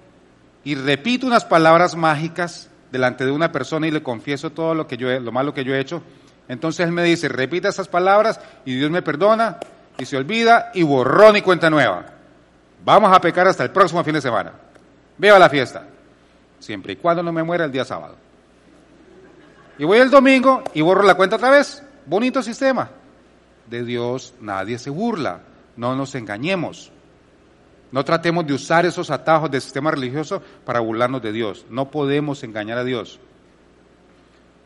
y 0.64 0.74
repito 0.74 1.26
unas 1.26 1.44
palabras 1.44 1.96
mágicas 1.96 2.70
delante 2.90 3.26
de 3.26 3.30
una 3.30 3.52
persona 3.52 3.88
y 3.88 3.90
le 3.90 4.02
confieso 4.02 4.52
todo 4.52 4.74
lo 4.74 4.86
que 4.86 4.96
yo 4.96 5.20
lo 5.20 5.32
malo 5.32 5.52
que 5.52 5.64
yo 5.64 5.74
he 5.74 5.80
hecho, 5.80 6.02
entonces 6.48 6.86
él 6.86 6.92
me 6.92 7.02
dice, 7.02 7.28
repita 7.28 7.68
esas 7.68 7.88
palabras 7.88 8.40
y 8.64 8.74
Dios 8.74 8.90
me 8.90 9.02
perdona 9.02 9.58
y 9.98 10.04
se 10.04 10.16
olvida 10.16 10.70
y 10.74 10.82
borrón 10.82 11.36
y 11.36 11.42
cuenta 11.42 11.70
nueva. 11.70 12.06
Vamos 12.84 13.12
a 13.12 13.20
pecar 13.20 13.48
hasta 13.48 13.64
el 13.64 13.70
próximo 13.70 14.04
fin 14.04 14.14
de 14.14 14.20
semana. 14.20 14.52
Veo 15.18 15.38
la 15.38 15.48
fiesta, 15.48 15.84
siempre 16.58 16.92
y 16.92 16.96
cuando 16.96 17.22
no 17.22 17.32
me 17.32 17.42
muera 17.42 17.64
el 17.64 17.72
día 17.72 17.84
sábado. 17.84 18.16
Y 19.78 19.84
voy 19.84 19.98
el 19.98 20.10
domingo 20.10 20.62
y 20.74 20.80
borro 20.80 21.02
la 21.02 21.14
cuenta 21.14 21.36
otra 21.36 21.50
vez. 21.50 21.82
Bonito 22.06 22.42
sistema. 22.42 22.90
De 23.68 23.84
Dios 23.84 24.34
nadie 24.40 24.78
se 24.78 24.90
burla. 24.90 25.40
No 25.76 25.96
nos 25.96 26.14
engañemos. 26.14 26.92
No 27.92 28.04
tratemos 28.04 28.46
de 28.46 28.54
usar 28.54 28.86
esos 28.86 29.10
atajos 29.10 29.50
del 29.50 29.60
sistema 29.60 29.90
religioso 29.90 30.42
para 30.64 30.80
burlarnos 30.80 31.22
de 31.22 31.32
Dios. 31.32 31.66
No 31.68 31.90
podemos 31.90 32.42
engañar 32.42 32.78
a 32.78 32.84
Dios. 32.84 33.20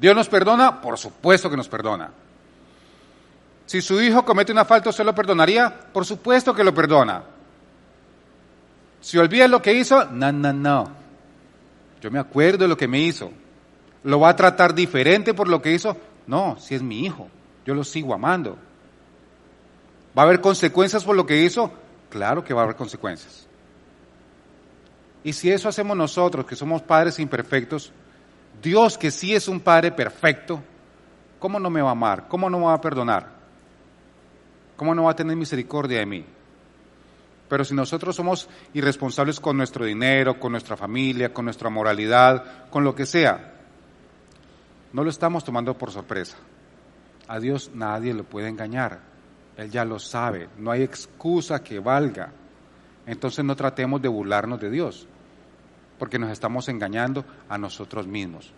¿Dios 0.01 0.17
nos 0.17 0.29
perdona? 0.29 0.81
Por 0.81 0.97
supuesto 0.99 1.51
que 1.51 1.57
nos 1.57 1.69
perdona. 1.69 2.11
Si 3.67 3.83
su 3.83 4.01
hijo 4.01 4.25
comete 4.25 4.51
una 4.51 4.65
falta, 4.65 4.91
¿usted 4.91 5.05
lo 5.05 5.15
perdonaría? 5.15 5.73
Por 5.93 6.07
supuesto 6.07 6.55
que 6.55 6.65
lo 6.65 6.75
perdona. 6.75 7.23
Si 9.01 9.19
olvida 9.19 9.47
lo 9.47 9.61
que 9.61 9.75
hizo, 9.75 10.07
no, 10.07 10.33
no, 10.33 10.53
no. 10.53 10.91
Yo 12.01 12.11
me 12.11 12.19
acuerdo 12.19 12.65
de 12.65 12.69
lo 12.69 12.77
que 12.77 12.89
me 12.89 13.01
hizo. 13.01 13.31
¿Lo 14.05 14.19
va 14.19 14.31
a 14.31 14.37
tratar 14.37 14.75
diferente 14.75 15.35
por 15.35 15.49
lo 15.49 15.61
que 15.61 15.73
hizo? 15.73 15.97
No, 16.27 16.57
si 16.59 16.75
es 16.75 16.83
mi 16.83 17.05
hijo. 17.05 17.29
Yo 17.67 17.75
lo 17.75 17.85
sigo 17.85 18.15
amando. 18.15 18.57
¿Va 20.17 20.23
a 20.23 20.25
haber 20.25 20.41
consecuencias 20.41 21.05
por 21.05 21.15
lo 21.15 21.27
que 21.27 21.43
hizo? 21.43 21.71
Claro 22.09 22.43
que 22.43 22.55
va 22.55 22.63
a 22.63 22.65
haber 22.65 22.77
consecuencias. 22.77 23.47
Y 25.23 25.35
si 25.35 25.51
eso 25.51 25.69
hacemos 25.69 25.97
nosotros, 25.97 26.47
que 26.47 26.57
somos 26.57 26.81
padres 26.81 27.19
imperfectos, 27.19 27.93
Dios 28.63 28.99
que 28.99 29.11
sí 29.11 29.35
es 29.35 29.49
un 29.49 29.61
Padre 29.61 29.93
perfecto, 29.93 30.63
¿cómo 31.39 31.59
no 31.59 31.71
me 31.71 31.83
va 31.83 31.89
a 31.91 31.93
amar? 31.93 32.29
¿Cómo 32.29 32.51
no 32.51 32.59
me 32.59 32.67
va 32.67 32.75
a 32.75 32.81
perdonar? 32.81 33.29
¿Cómo 34.77 34.95
no 34.95 35.05
va 35.05 35.13
a 35.13 35.17
tener 35.17 35.37
misericordia 35.37 35.99
de 35.99 36.07
mí? 36.07 36.25
Pero 37.49 37.65
si 37.65 37.75
nosotros 37.75 38.15
somos 38.15 38.49
irresponsables 38.75 39.41
con 39.41 39.57
nuestro 39.57 39.85
dinero, 39.85 40.39
con 40.39 40.53
nuestra 40.53 40.77
familia, 40.77 41.35
con 41.35 41.47
nuestra 41.47 41.69
moralidad, 41.69 42.69
con 42.71 42.85
lo 42.85 42.95
que 42.95 43.07
sea, 43.07 43.55
no 44.93 45.03
lo 45.03 45.11
estamos 45.11 45.45
tomando 45.45 45.77
por 45.77 45.91
sorpresa. 45.91 46.37
A 47.27 47.39
Dios 47.39 47.71
nadie 47.75 48.15
lo 48.15 48.25
puede 48.25 48.49
engañar. 48.49 49.01
Él 49.57 49.71
ya 49.71 49.85
lo 49.85 49.99
sabe. 49.99 50.49
No 50.59 50.71
hay 50.71 50.83
excusa 50.83 51.63
que 51.63 51.81
valga. 51.81 52.33
Entonces 53.07 53.45
no 53.45 53.57
tratemos 53.57 54.01
de 54.01 54.09
burlarnos 54.09 54.61
de 54.61 54.71
Dios, 54.71 55.09
porque 56.01 56.19
nos 56.19 56.31
estamos 56.31 56.67
engañando 56.71 57.27
a 57.47 57.59
nosotros 57.59 58.07
mismos. 58.07 58.51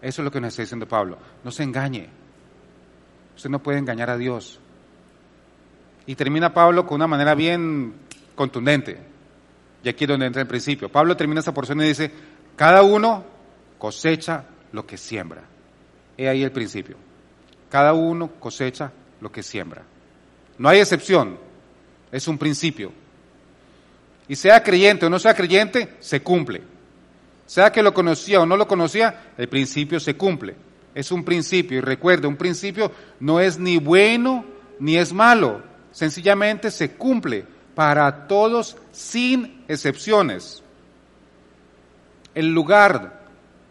Eso 0.00 0.22
es 0.22 0.24
lo 0.24 0.30
que 0.30 0.40
nos 0.40 0.48
está 0.48 0.62
diciendo 0.62 0.88
Pablo. 0.88 1.18
No 1.44 1.50
se 1.50 1.62
engañe. 1.62 2.08
Usted 3.36 3.50
no 3.50 3.62
puede 3.62 3.78
engañar 3.78 4.08
a 4.08 4.16
Dios. 4.16 4.58
Y 6.06 6.14
termina 6.14 6.54
Pablo 6.54 6.86
con 6.86 6.96
una 6.96 7.06
manera 7.06 7.34
bien 7.34 7.92
contundente. 8.34 8.98
Y 9.84 9.88
aquí 9.90 10.04
es 10.04 10.08
donde 10.08 10.24
entra 10.24 10.40
el 10.40 10.48
principio. 10.48 10.90
Pablo 10.90 11.14
termina 11.14 11.40
esta 11.40 11.52
porción 11.52 11.78
y 11.82 11.88
dice, 11.88 12.10
cada 12.56 12.82
uno 12.82 13.22
cosecha 13.76 14.46
lo 14.72 14.86
que 14.86 14.96
siembra. 14.96 15.42
He 16.16 16.26
ahí 16.26 16.42
el 16.42 16.52
principio. 16.52 16.96
Cada 17.68 17.92
uno 17.92 18.30
cosecha 18.40 18.90
lo 19.20 19.30
que 19.30 19.42
siembra. 19.42 19.82
No 20.56 20.70
hay 20.70 20.78
excepción. 20.78 21.36
Es 22.10 22.26
un 22.28 22.38
principio. 22.38 22.92
Y 24.28 24.36
sea 24.36 24.62
creyente 24.62 25.06
o 25.06 25.10
no 25.10 25.18
sea 25.18 25.34
creyente, 25.34 25.94
se 26.00 26.22
cumple. 26.22 26.62
Sea 27.46 27.70
que 27.70 27.82
lo 27.82 27.94
conocía 27.94 28.40
o 28.40 28.46
no 28.46 28.56
lo 28.56 28.66
conocía, 28.66 29.32
el 29.38 29.48
principio 29.48 30.00
se 30.00 30.16
cumple. 30.16 30.56
Es 30.94 31.12
un 31.12 31.24
principio. 31.24 31.78
Y 31.78 31.80
recuerde, 31.80 32.26
un 32.26 32.36
principio 32.36 32.90
no 33.20 33.40
es 33.40 33.58
ni 33.58 33.78
bueno 33.78 34.44
ni 34.78 34.96
es 34.96 35.12
malo 35.12 35.76
sencillamente 35.96 36.70
se 36.70 36.92
cumple 36.92 37.46
para 37.74 38.26
todos 38.26 38.76
sin 38.92 39.64
excepciones. 39.66 40.62
El 42.34 42.52
lugar 42.52 43.22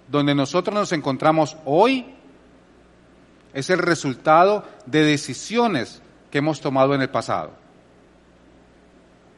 donde 0.08 0.34
nosotros 0.34 0.74
nos 0.74 0.92
encontramos 0.92 1.56
hoy 1.66 2.16
es 3.54 3.70
el 3.70 3.78
resultado 3.78 4.64
de 4.88 5.04
decisiones 5.04 6.02
que 6.32 6.40
hemos 6.40 6.62
tomado 6.62 6.96
en 6.96 7.04
el 7.04 7.12
pasado. 7.12 7.52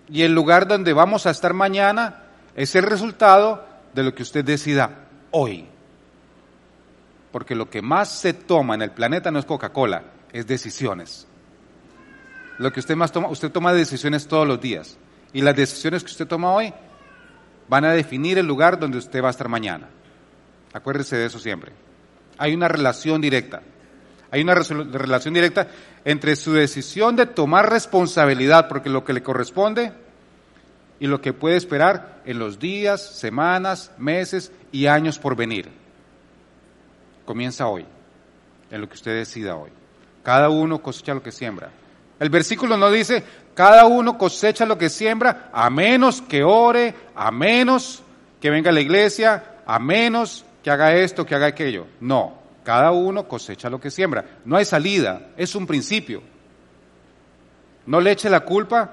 Y 0.10 0.22
el 0.22 0.34
lugar 0.34 0.68
donde 0.68 0.94
vamos 0.94 1.26
a 1.26 1.32
estar 1.32 1.54
mañana 1.54 2.24
es 2.56 2.76
el 2.76 2.84
resultado 2.84 3.66
de 3.94 4.04
lo 4.04 4.16
que 4.16 4.24
usted 4.24 4.44
decida 4.44 5.08
hoy. 5.32 5.68
Porque 7.32 7.56
lo 7.56 7.70
que 7.70 7.82
más 7.82 8.10
se 8.10 8.34
toma 8.34 8.76
en 8.76 8.82
el 8.82 8.92
planeta 8.92 9.32
no 9.32 9.40
es 9.40 9.46
Coca-Cola, 9.46 10.04
es 10.32 10.48
decisiones. 10.48 11.28
Lo 12.58 12.72
que 12.72 12.80
usted 12.80 12.96
más 12.96 13.12
toma, 13.12 13.28
usted 13.30 13.52
toma 13.52 13.74
decisiones 13.74 14.28
todos 14.28 14.48
los 14.48 14.60
días. 14.60 14.98
Y 15.34 15.42
las 15.42 15.56
decisiones 15.56 16.04
que 16.04 16.12
usted 16.12 16.28
toma 16.28 16.52
hoy 16.52 16.74
van 17.68 17.86
a 17.86 17.92
definir 17.92 18.38
el 18.38 18.48
lugar 18.48 18.80
donde 18.80 18.98
usted 18.98 19.22
va 19.22 19.28
a 19.28 19.32
estar 19.32 19.50
mañana. 19.50 19.88
Acuérdese 20.74 21.18
de 21.18 21.26
eso 21.26 21.40
siempre. 21.40 21.74
Hay 22.38 22.54
una 22.54 22.68
relación 22.68 23.20
directa. 23.20 23.62
Hay 24.32 24.42
una 24.42 24.56
relación 24.56 25.34
directa 25.34 25.68
entre 26.04 26.36
su 26.36 26.54
decisión 26.54 27.16
de 27.16 27.26
tomar 27.26 27.70
responsabilidad, 27.70 28.68
porque 28.68 28.90
lo 28.90 29.04
que 29.04 29.14
le 29.14 29.24
corresponde, 29.24 29.94
y 31.00 31.08
lo 31.08 31.22
que 31.22 31.34
puede 31.34 31.58
esperar 31.58 32.22
en 32.26 32.40
los 32.40 32.60
días, 32.60 33.02
semanas, 33.02 33.92
meses 33.98 34.52
y 34.72 34.88
años 34.88 35.20
por 35.20 35.36
venir. 35.36 35.70
Comienza 37.26 37.68
hoy, 37.68 37.86
en 38.72 38.82
lo 38.82 38.88
que 38.88 38.96
usted 38.96 39.16
decida 39.16 39.56
hoy. 39.56 39.70
Cada 40.24 40.50
uno 40.50 40.82
cosecha 40.82 41.14
lo 41.14 41.24
que 41.24 41.32
siembra. 41.32 41.70
El 42.20 42.30
versículo 42.30 42.78
no 42.78 42.90
dice, 42.90 43.24
cada 43.54 43.86
uno 43.86 44.18
cosecha 44.18 44.66
lo 44.66 44.78
que 44.78 44.90
siembra, 44.90 45.50
a 45.54 45.70
menos 45.70 46.22
que 46.22 46.44
ore, 46.44 46.96
a 47.16 47.32
menos 47.32 48.02
que 48.42 48.50
venga 48.50 48.72
a 48.72 48.74
la 48.74 48.82
iglesia, 48.82 49.62
a 49.66 49.80
menos 49.80 50.44
que 50.64 50.72
haga 50.72 50.96
esto, 50.96 51.26
que 51.26 51.36
haga 51.36 51.48
aquello. 51.48 51.86
No, 52.00 52.42
cada 52.68 52.92
uno 52.92 53.30
cosecha 53.30 53.70
lo 53.70 53.80
que 53.80 53.90
siembra. 53.90 54.42
No 54.44 54.58
hay 54.58 54.66
salida, 54.66 55.30
es 55.38 55.56
un 55.56 55.66
principio. 55.66 56.22
No 57.86 58.02
le 58.02 58.12
eche 58.12 58.30
la 58.30 58.42
culpa 58.42 58.92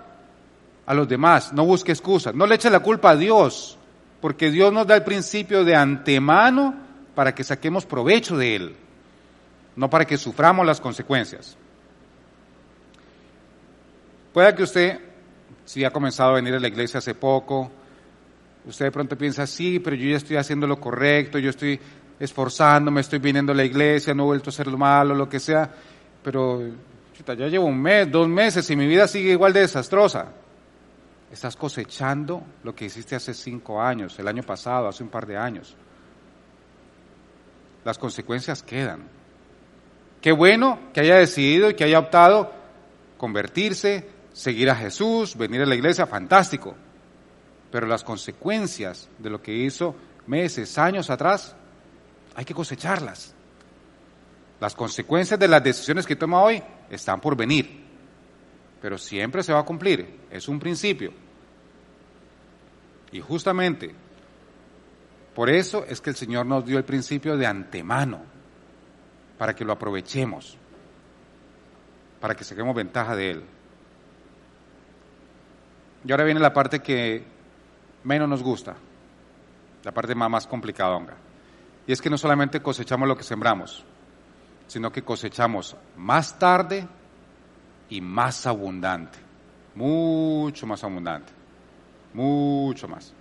a 0.87 0.95
los 0.95 1.09
demás, 1.09 1.53
no 1.53 1.65
busque 1.65 1.91
excusas, 1.91 2.37
no 2.37 2.47
le 2.47 2.55
eche 2.55 2.71
la 2.71 2.79
culpa 2.79 3.11
a 3.11 3.17
Dios, 3.17 3.77
porque 4.21 4.53
Dios 4.53 4.73
nos 4.73 4.87
da 4.87 4.95
el 4.95 5.03
principio 5.03 5.65
de 5.65 5.75
antemano 5.75 6.73
para 7.17 7.35
que 7.35 7.43
saquemos 7.43 7.85
provecho 7.85 8.37
de 8.37 8.55
él, 8.55 8.77
no 9.75 9.91
para 9.91 10.05
que 10.05 10.19
suframos 10.19 10.65
las 10.65 10.81
consecuencias. 10.81 11.57
Puede 14.33 14.55
que 14.55 14.63
usted, 14.63 15.01
si 15.65 15.83
ha 15.83 15.91
comenzado 15.91 16.31
a 16.31 16.35
venir 16.35 16.55
a 16.55 16.61
la 16.61 16.69
iglesia 16.69 16.99
hace 16.99 17.17
poco, 17.17 17.73
usted 18.67 18.85
de 18.85 18.93
pronto 18.93 19.19
piensa, 19.19 19.49
sí, 19.49 19.81
pero 19.81 19.97
yo 19.97 20.11
ya 20.11 20.17
estoy 20.17 20.37
haciendo 20.37 20.69
lo 20.69 20.79
correcto, 20.79 21.41
yo 21.41 21.51
estoy 21.51 21.81
esforzándome, 22.19 23.01
estoy 23.01 23.19
viniendo 23.19 23.53
a 23.53 23.55
la 23.55 23.65
iglesia, 23.65 24.15
no 24.15 24.25
he 24.25 24.27
vuelto 24.27 24.51
a 24.51 24.53
hacer 24.53 24.67
lo 24.67 24.79
malo, 24.79 25.15
lo 25.15 25.29
que 25.29 25.41
sea, 25.41 25.71
pero 26.23 26.63
ya 27.27 27.49
llevo 27.49 27.67
un 27.67 27.81
mes, 27.81 28.11
dos 28.11 28.29
meses 28.29 28.69
y 28.71 28.77
mi 28.77 28.87
vida 28.87 29.07
sigue 29.09 29.33
igual 29.33 29.53
de 29.53 29.61
desastrosa. 29.61 30.33
Estás 31.31 31.57
cosechando 31.57 32.43
lo 32.63 32.75
que 32.75 32.85
hiciste 32.85 33.17
hace 33.17 33.35
cinco 33.35 33.81
años, 33.81 34.19
el 34.19 34.29
año 34.29 34.43
pasado, 34.43 34.89
hace 34.89 35.03
un 35.03 35.09
par 35.09 35.27
de 35.27 35.37
años. 35.37 35.75
Las 37.85 37.99
consecuencias 37.99 38.63
quedan. 38.63 39.03
Qué 40.21 40.33
bueno 40.33 40.79
que 40.93 41.01
haya 41.01 41.17
decidido 41.17 41.71
y 41.71 41.75
que 41.75 41.85
haya 41.85 41.99
optado 41.99 42.53
convertirse, 43.19 44.09
seguir 44.33 44.71
a 44.71 44.77
Jesús, 44.77 45.37
venir 45.37 45.63
a 45.63 45.67
la 45.67 45.75
iglesia, 45.75 46.07
fantástico. 46.07 46.75
Pero 47.71 47.87
las 47.87 48.05
consecuencias 48.05 49.09
de 49.19 49.31
lo 49.31 49.43
que 49.43 49.53
hizo 49.53 49.97
meses, 50.27 50.79
años 50.79 51.11
atrás, 51.11 51.57
hay 52.35 52.45
que 52.45 52.55
cosecharlas. 52.55 53.35
Las 54.61 54.75
consecuencias 54.75 55.39
de 55.39 55.49
las 55.49 55.63
decisiones 55.63 56.07
que 56.07 56.17
toma 56.17 56.43
hoy 56.43 56.63
están 56.91 57.21
por 57.21 57.37
venir, 57.37 57.85
pero 58.81 58.99
siempre 58.99 59.43
se 59.43 59.53
va 59.53 59.61
a 59.61 59.65
cumplir, 59.65 60.21
es 60.31 60.49
un 60.49 60.59
principio. 60.59 61.13
Y 63.13 63.21
justamente 63.21 63.95
por 65.35 65.51
eso 65.51 65.85
es 65.89 66.01
que 66.01 66.11
el 66.11 66.17
Señor 66.17 66.47
nos 66.47 66.65
dio 66.65 66.79
el 66.79 66.85
principio 66.85 67.37
de 67.37 67.47
antemano, 67.47 68.23
para 69.37 69.55
que 69.55 69.65
lo 69.65 69.73
aprovechemos, 69.73 70.57
para 72.21 72.35
que 72.35 72.45
saquemos 72.45 72.75
ventaja 72.75 73.17
de 73.17 73.31
Él. 73.31 73.45
Y 76.05 76.13
ahora 76.13 76.25
viene 76.25 76.41
la 76.41 76.53
parte 76.53 76.81
que 76.81 77.25
menos 78.05 78.29
nos 78.29 78.43
gusta, 78.43 78.77
la 79.83 79.93
parte 79.93 80.15
más, 80.15 80.31
más 80.31 80.47
complicada, 80.47 81.01
y 81.87 81.93
es 81.93 82.01
que 82.01 82.11
no 82.11 82.19
solamente 82.19 82.61
cosechamos 82.61 83.09
lo 83.09 83.17
que 83.17 83.25
sembramos, 83.25 83.85
sino 84.67 84.91
que 84.91 85.03
cosechamos 85.03 85.77
más 85.97 86.39
tarde 86.39 86.87
y 87.89 88.01
más 88.01 88.47
abundante, 88.47 89.19
mucho 89.75 90.67
más 90.67 90.83
abundante, 90.83 91.33
mucho 92.15 92.89
más. 92.89 93.13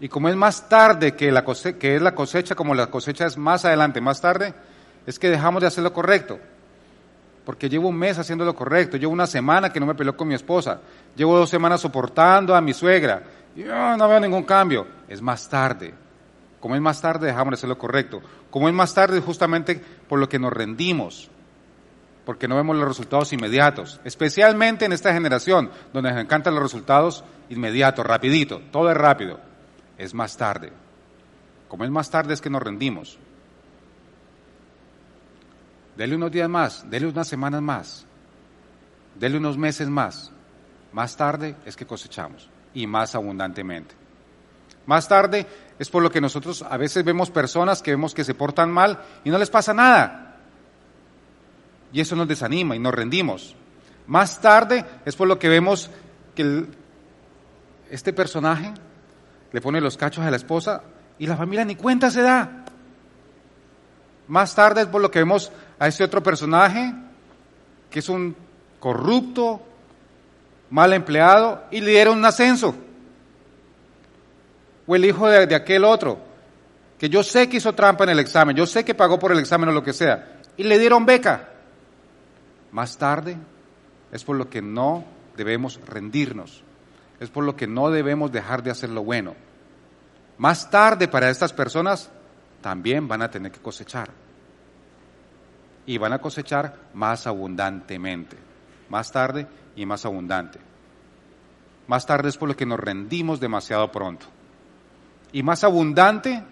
Y 0.00 0.08
como 0.08 0.28
es 0.28 0.36
más 0.36 0.68
tarde 0.68 1.14
que, 1.14 1.30
la 1.30 1.44
cosecha, 1.44 1.78
que 1.78 1.96
es 1.96 2.02
la 2.02 2.14
cosecha, 2.14 2.54
como 2.54 2.74
la 2.74 2.88
cosecha 2.88 3.26
es 3.26 3.38
más 3.38 3.64
adelante, 3.64 4.00
más 4.00 4.20
tarde, 4.20 4.52
es 5.06 5.18
que 5.18 5.30
dejamos 5.30 5.60
de 5.60 5.68
hacer 5.68 5.84
lo 5.84 5.92
correcto. 5.92 6.40
Porque 7.44 7.68
llevo 7.68 7.88
un 7.88 7.96
mes 7.96 8.18
haciendo 8.18 8.44
lo 8.44 8.54
correcto, 8.54 8.96
llevo 8.96 9.12
una 9.12 9.26
semana 9.26 9.72
que 9.72 9.80
no 9.80 9.86
me 9.86 9.94
peleó 9.94 10.16
con 10.16 10.28
mi 10.28 10.34
esposa, 10.34 10.80
llevo 11.16 11.38
dos 11.38 11.50
semanas 11.50 11.80
soportando 11.80 12.54
a 12.54 12.60
mi 12.60 12.72
suegra, 12.72 13.22
y 13.54 13.62
no 13.62 14.08
veo 14.08 14.20
ningún 14.20 14.44
cambio. 14.44 14.86
Es 15.08 15.22
más 15.22 15.48
tarde, 15.48 15.94
como 16.62 16.76
es 16.76 16.80
más 16.80 17.00
tarde, 17.00 17.26
dejamos 17.26 17.50
de 17.50 17.54
hacer 17.56 17.68
lo 17.68 17.76
correcto. 17.76 18.22
Como 18.48 18.68
es 18.68 18.74
más 18.74 18.94
tarde, 18.94 19.20
justamente 19.20 19.82
por 20.08 20.20
lo 20.20 20.28
que 20.28 20.38
nos 20.38 20.52
rendimos, 20.52 21.28
porque 22.24 22.46
no 22.46 22.54
vemos 22.54 22.76
los 22.76 22.86
resultados 22.86 23.32
inmediatos, 23.32 24.00
especialmente 24.04 24.84
en 24.84 24.92
esta 24.92 25.12
generación, 25.12 25.72
donde 25.92 26.12
nos 26.12 26.20
encantan 26.20 26.54
los 26.54 26.62
resultados 26.62 27.24
inmediatos, 27.48 28.06
rapidito, 28.06 28.62
todo 28.70 28.92
es 28.92 28.96
rápido. 28.96 29.40
Es 29.98 30.14
más 30.14 30.36
tarde. 30.36 30.72
Como 31.66 31.82
es 31.82 31.90
más 31.90 32.08
tarde 32.08 32.32
es 32.32 32.40
que 32.40 32.48
nos 32.48 32.62
rendimos. 32.62 33.18
Dele 35.96 36.14
unos 36.14 36.30
días 36.30 36.48
más, 36.48 36.88
dele 36.88 37.08
unas 37.08 37.26
semanas 37.26 37.60
más, 37.60 38.06
dele 39.18 39.36
unos 39.36 39.58
meses 39.58 39.88
más. 39.88 40.30
Más 40.92 41.16
tarde 41.16 41.56
es 41.66 41.74
que 41.74 41.86
cosechamos 41.86 42.48
y 42.72 42.86
más 42.86 43.16
abundantemente. 43.16 43.96
Más 44.86 45.08
tarde 45.08 45.46
es 45.82 45.90
por 45.90 46.00
lo 46.00 46.12
que 46.12 46.20
nosotros 46.20 46.62
a 46.62 46.76
veces 46.76 47.02
vemos 47.02 47.32
personas 47.32 47.82
que 47.82 47.90
vemos 47.90 48.14
que 48.14 48.22
se 48.22 48.34
portan 48.34 48.70
mal 48.70 49.00
y 49.24 49.30
no 49.30 49.38
les 49.38 49.50
pasa 49.50 49.74
nada. 49.74 50.36
Y 51.92 52.00
eso 52.00 52.14
nos 52.14 52.28
desanima 52.28 52.76
y 52.76 52.78
nos 52.78 52.94
rendimos. 52.94 53.56
Más 54.06 54.40
tarde 54.40 54.84
es 55.04 55.16
por 55.16 55.26
lo 55.26 55.40
que 55.40 55.48
vemos 55.48 55.90
que 56.36 56.66
este 57.90 58.12
personaje 58.12 58.72
le 59.50 59.60
pone 59.60 59.80
los 59.80 59.96
cachos 59.96 60.24
a 60.24 60.30
la 60.30 60.36
esposa 60.36 60.84
y 61.18 61.26
la 61.26 61.36
familia 61.36 61.64
ni 61.64 61.74
cuenta 61.74 62.12
se 62.12 62.22
da. 62.22 62.64
Más 64.28 64.54
tarde 64.54 64.82
es 64.82 64.86
por 64.86 65.02
lo 65.02 65.10
que 65.10 65.18
vemos 65.18 65.50
a 65.80 65.88
este 65.88 66.04
otro 66.04 66.22
personaje 66.22 66.94
que 67.90 67.98
es 67.98 68.08
un 68.08 68.36
corrupto, 68.78 69.60
mal 70.70 70.92
empleado 70.92 71.64
y 71.72 71.80
le 71.80 71.90
dieron 71.90 72.18
un 72.18 72.24
ascenso 72.24 72.76
o 74.86 74.96
el 74.96 75.04
hijo 75.04 75.28
de, 75.28 75.54
aquel 75.54 75.84
otro, 75.84 76.18
que 76.98 77.08
yo 77.08 77.22
sé 77.22 77.48
que 77.48 77.58
hizo 77.58 77.74
trampa 77.74 78.04
en 78.04 78.10
el 78.10 78.18
examen, 78.18 78.56
yo 78.56 78.66
sé 78.66 78.84
que 78.84 78.94
pagó 78.94 79.18
por 79.18 79.32
el 79.32 79.38
examen 79.38 79.68
o 79.68 79.72
lo 79.72 79.82
que 79.82 79.92
sea, 79.92 80.40
y 80.56 80.64
le 80.64 80.78
dieron 80.78 81.06
beca. 81.06 81.48
Más 82.72 82.96
tarde 82.96 83.36
es 84.10 84.24
por 84.24 84.36
lo 84.36 84.48
que 84.48 84.62
no 84.62 85.04
debemos 85.36 85.80
rendirnos, 85.86 86.62
es 87.20 87.30
por 87.30 87.44
lo 87.44 87.56
que 87.56 87.66
no 87.66 87.90
debemos 87.90 88.32
dejar 88.32 88.62
de 88.62 88.70
hacer 88.70 88.90
lo 88.90 89.04
bueno. 89.04 89.34
Más 90.38 90.70
tarde 90.70 91.06
para 91.08 91.30
estas 91.30 91.52
personas 91.52 92.10
también 92.60 93.06
van 93.06 93.22
a 93.22 93.30
tener 93.30 93.52
que 93.52 93.60
cosechar. 93.60 94.10
Y 95.84 95.98
van 95.98 96.12
a 96.12 96.20
cosechar 96.20 96.76
más 96.94 97.26
abundantemente. 97.26 98.36
Más 98.88 99.10
tarde 99.10 99.46
y 99.74 99.84
más 99.84 100.04
abundante. 100.04 100.58
Más 101.88 102.06
tarde 102.06 102.28
es 102.28 102.36
por 102.36 102.48
lo 102.48 102.56
que 102.56 102.66
nos 102.66 102.78
rendimos 102.78 103.40
demasiado 103.40 103.90
pronto 103.90 104.26
y 105.32 105.42
más 105.42 105.64
abundante, 105.64 106.42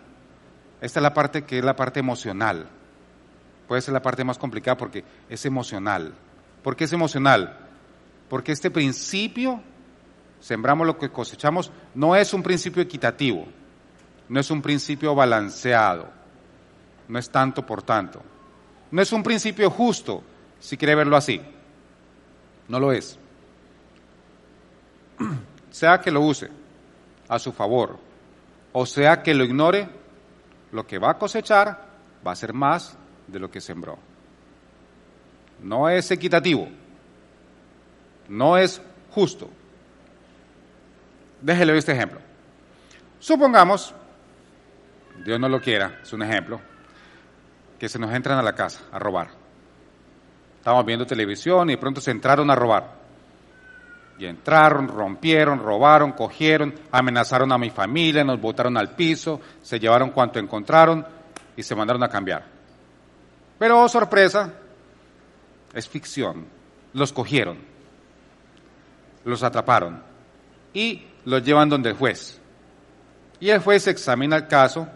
esta 0.81 1.01
es 1.01 1.03
la 1.03 1.15
parte 1.15 1.45
que 1.45 1.59
es 1.59 1.65
la 1.65 1.77
parte 1.77 2.01
emocional. 2.01 2.67
Puede 3.69 3.83
ser 3.83 3.95
la 3.95 4.03
parte 4.03 4.25
más 4.25 4.39
complicada 4.39 4.77
porque 4.77 5.05
es 5.29 5.45
emocional. 5.45 6.15
¿Por 6.63 6.75
qué 6.75 6.85
es 6.85 6.93
emocional? 6.93 7.57
Porque 8.29 8.53
este 8.53 8.71
principio, 8.71 9.61
sembramos 10.41 10.87
lo 10.87 10.99
que 10.99 11.11
cosechamos, 11.11 11.71
no 11.95 12.17
es 12.17 12.33
un 12.33 12.43
principio 12.43 12.83
equitativo, 12.83 13.47
no 14.29 14.41
es 14.41 14.51
un 14.51 14.63
principio 14.63 15.15
balanceado, 15.15 16.09
no 17.09 17.19
es 17.19 17.31
tanto 17.31 17.65
por 17.65 17.83
tanto, 17.83 18.23
no 18.91 19.03
es 19.03 19.13
un 19.13 19.23
principio 19.23 19.71
justo, 19.71 20.23
si 20.59 20.77
quiere 20.77 20.95
verlo 20.95 21.17
así, 21.17 21.41
no 22.69 22.81
lo 22.81 22.93
es. 22.93 23.19
Sea 25.71 26.01
que 26.01 26.11
lo 26.11 26.23
use 26.23 26.49
a 27.29 27.39
su 27.39 27.53
favor, 27.53 28.10
o 28.73 28.87
sea 28.87 29.23
que 29.23 29.35
lo 29.35 29.45
ignore, 29.45 29.89
lo 30.73 30.87
que 30.87 30.99
va 30.99 31.11
a 31.11 31.19
cosechar 31.19 31.89
va 32.27 32.33
a 32.33 32.37
ser 32.37 32.53
más 32.53 32.97
de 33.27 33.39
lo 33.39 33.51
que 33.51 33.61
sembró. 33.61 33.99
No 35.63 35.89
es 35.89 36.11
equitativo, 36.11 36.69
no 38.29 38.57
es 38.57 38.81
justo. 39.11 39.51
Déjele 41.41 41.77
este 41.77 41.93
ejemplo. 41.93 42.21
Supongamos, 43.19 43.95
Dios 45.25 45.39
no 45.39 45.49
lo 45.49 45.61
quiera, 45.61 46.01
es 46.03 46.13
un 46.13 46.23
ejemplo, 46.23 46.61
que 47.79 47.89
se 47.89 47.99
nos 47.99 48.13
entran 48.13 48.39
a 48.39 48.43
la 48.43 48.55
casa 48.55 48.81
a 48.93 48.99
robar. 48.99 49.29
Estamos 50.59 50.85
viendo 50.85 51.07
televisión 51.07 51.71
y 51.71 51.77
pronto 51.77 52.01
se 52.01 52.11
entraron 52.11 52.51
a 52.51 52.55
robar. 52.55 53.00
Y 54.21 54.27
entraron, 54.27 54.87
rompieron, 54.87 55.61
robaron, 55.61 56.13
cogieron, 56.13 56.75
amenazaron 56.93 57.51
a 57.53 57.57
mi 57.57 57.71
familia, 57.71 58.23
nos 58.23 58.39
botaron 58.39 58.77
al 58.77 58.91
piso, 58.91 59.41
se 59.63 59.81
llevaron 59.81 60.11
cuanto 60.11 60.39
encontraron 60.39 61.07
y 61.57 61.63
se 61.63 61.75
mandaron 61.75 62.03
a 62.03 62.09
cambiar. 62.11 62.45
Pero, 63.59 63.83
oh, 63.83 63.89
sorpresa, 63.89 64.53
es 65.73 65.89
ficción. 65.89 66.45
Los 66.93 67.15
cogieron, 67.15 67.57
los 69.25 69.43
atraparon 69.43 70.03
y 70.75 71.03
los 71.25 71.43
llevan 71.43 71.71
donde 71.71 71.89
el 71.89 71.97
juez. 71.97 72.39
Y 73.41 73.49
el 73.49 73.61
juez 73.61 73.87
examina 73.87 74.37
el 74.37 74.49
caso 74.49 74.87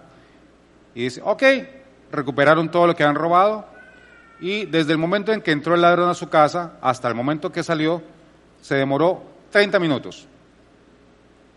y 0.94 1.04
dice, 1.04 1.22
ok, 1.24 1.42
recuperaron 2.12 2.70
todo 2.70 2.88
lo 2.88 2.94
que 2.94 3.04
han 3.04 3.14
robado 3.14 3.66
y 4.38 4.66
desde 4.66 4.92
el 4.92 4.98
momento 4.98 5.32
en 5.32 5.40
que 5.40 5.52
entró 5.52 5.74
el 5.74 5.80
ladrón 5.80 6.10
a 6.10 6.14
su 6.14 6.28
casa 6.28 6.74
hasta 6.82 7.08
el 7.08 7.14
momento 7.14 7.50
que 7.50 7.62
salió, 7.62 8.02
se 8.64 8.76
demoró 8.76 9.22
30 9.50 9.78
minutos. 9.78 10.26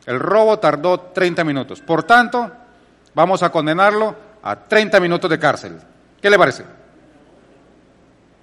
El 0.06 0.20
robo 0.20 0.60
tardó 0.60 1.00
30 1.00 1.46
minutos. 1.46 1.80
Por 1.80 2.04
tanto, 2.04 2.52
vamos 3.15 3.41
a 3.43 3.50
condenarlo 3.50 4.13
a 4.43 4.58
30 4.58 5.00
minutos 5.00 5.30
de 5.30 5.39
cárcel. 5.39 5.80
¿Qué 6.22 6.30
le 6.30 6.38
parece? 6.38 6.65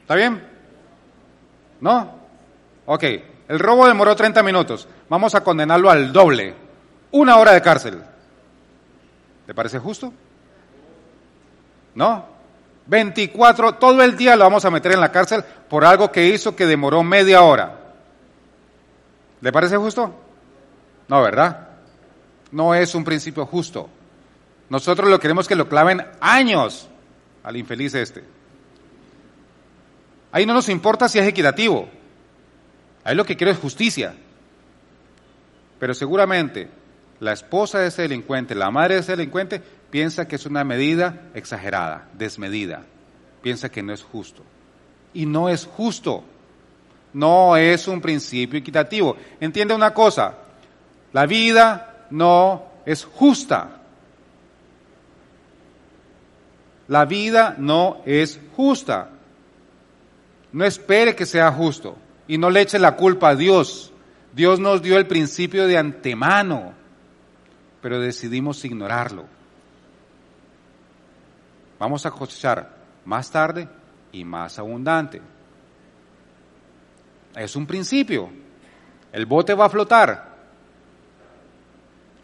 ¿Está 0.01 0.15
bien? 0.15 0.43
¿No? 1.79 2.15
Ok, 2.87 3.05
el 3.49 3.59
robo 3.59 3.87
demoró 3.87 4.17
30 4.17 4.43
minutos, 4.43 4.89
vamos 5.11 5.35
a 5.35 5.43
condenarlo 5.43 5.91
al 5.91 6.11
doble, 6.11 6.55
una 7.11 7.37
hora 7.37 7.53
de 7.53 7.61
cárcel. 7.61 8.03
¿Le 9.47 9.53
parece 9.53 9.79
justo? 9.79 10.11
¿No? 11.95 12.25
24, 12.87 13.75
todo 13.75 14.03
el 14.03 14.17
día 14.17 14.37
lo 14.37 14.45
vamos 14.45 14.65
a 14.65 14.71
meter 14.71 14.93
en 14.93 15.01
la 15.01 15.13
cárcel 15.13 15.45
por 15.69 15.85
algo 15.85 16.11
que 16.11 16.29
hizo 16.29 16.57
que 16.57 16.65
demoró 16.65 17.03
media 17.03 17.43
hora. 17.43 17.84
¿Le 19.45 19.53
parece 19.53 19.77
justo? 19.77 20.11
No, 21.07 21.21
¿verdad? 21.21 21.69
No 22.51 22.75
es 22.75 22.95
un 22.95 23.05
principio 23.05 23.45
justo. 23.45 23.91
Nosotros 24.71 25.11
lo 25.11 25.21
queremos 25.21 25.47
que 25.47 25.55
lo 25.55 25.69
claven 25.69 26.03
años 26.19 26.89
al 27.43 27.59
infeliz 27.59 27.95
este. 27.95 28.25
Ahí 30.33 30.47
no 30.47 30.55
nos 30.55 30.71
importa 30.71 31.11
si 31.11 31.19
es 31.19 31.27
equitativo. 31.27 31.91
Ahí 33.05 33.15
lo 33.15 33.27
que 33.27 33.37
quiero 33.37 33.53
es 33.53 33.59
justicia. 33.59 34.15
Pero 35.79 35.93
seguramente 35.93 36.71
la 37.21 37.35
esposa 37.35 37.81
de 37.81 37.89
ese 37.89 38.01
delincuente, 38.01 38.55
la 38.55 38.71
madre 38.71 38.95
de 38.95 39.01
ese 39.01 39.15
delincuente, 39.15 39.61
piensa 39.91 40.27
que 40.27 40.37
es 40.37 40.47
una 40.47 40.65
medida 40.65 41.21
exagerada, 41.35 42.09
desmedida. 42.15 42.87
Piensa 43.43 43.69
que 43.69 43.83
no 43.83 43.93
es 43.93 44.03
justo. 44.03 44.43
Y 45.13 45.27
no 45.27 45.51
es 45.51 45.67
justo. 45.67 46.25
No 47.15 47.57
es 47.57 47.89
un 47.89 48.01
principio 48.01 48.59
equitativo. 48.59 49.17
Entiende 49.41 49.75
una 49.75 49.95
cosa, 49.95 50.35
la 51.13 51.27
vida 51.27 52.07
no 52.11 52.65
es 52.85 53.05
justa. 53.05 53.81
La 56.89 57.05
vida 57.05 57.55
no 57.57 58.03
es 58.05 58.41
justa. 58.57 59.11
No 60.53 60.65
espere 60.65 61.15
que 61.15 61.25
sea 61.25 61.51
justo 61.51 61.97
y 62.27 62.39
no 62.39 62.51
le 62.51 62.61
eche 62.61 62.79
la 62.79 62.97
culpa 62.97 63.31
a 63.31 63.37
Dios. 63.37 63.93
Dios 64.33 64.59
nos 64.59 64.83
dio 64.83 64.99
el 64.99 65.07
principio 65.07 65.67
de 65.67 65.79
antemano, 65.79 66.73
pero 67.81 68.01
decidimos 68.01 68.65
ignorarlo. 68.65 69.25
Vamos 71.79 72.07
a 72.07 72.11
cosechar 72.11 72.77
más 73.05 73.31
tarde 73.31 73.69
y 74.13 74.25
más 74.25 74.59
abundante. 74.59 75.21
Es 77.37 77.57
un 77.57 77.67
principio. 77.67 78.31
El 79.13 79.27
bote 79.27 79.55
va 79.55 79.67
a 79.67 79.69
flotar. 79.69 80.35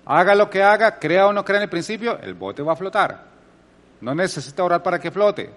Haga 0.06 0.34
lo 0.34 0.50
que 0.50 0.62
haga, 0.62 0.98
crea 0.98 1.26
o 1.26 1.32
no 1.32 1.44
crea 1.44 1.58
en 1.58 1.64
el 1.64 1.68
principio, 1.68 2.18
el 2.18 2.34
bote 2.34 2.62
va 2.62 2.72
a 2.72 2.76
flotar. 2.76 3.26
No 4.00 4.14
necesita 4.14 4.64
orar 4.64 4.82
para 4.82 4.98
que 4.98 5.10
flote. 5.10 5.50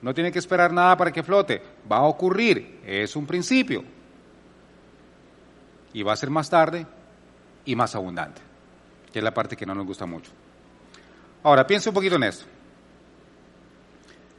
No 0.00 0.14
tiene 0.14 0.30
que 0.30 0.38
esperar 0.38 0.72
nada 0.72 0.96
para 0.96 1.10
que 1.10 1.22
flote. 1.22 1.60
Va 1.90 1.98
a 1.98 2.02
ocurrir. 2.04 2.80
Es 2.86 3.16
un 3.16 3.26
principio. 3.26 3.84
Y 5.92 6.02
va 6.02 6.12
a 6.12 6.16
ser 6.16 6.30
más 6.30 6.48
tarde 6.48 6.86
y 7.64 7.74
más 7.74 7.94
abundante, 7.94 8.40
que 9.12 9.18
es 9.18 9.24
la 9.24 9.34
parte 9.34 9.56
que 9.56 9.66
no 9.66 9.74
nos 9.74 9.86
gusta 9.86 10.06
mucho. 10.06 10.30
Ahora, 11.42 11.66
piense 11.66 11.88
un 11.88 11.94
poquito 11.94 12.16
en 12.16 12.24
esto. 12.24 12.44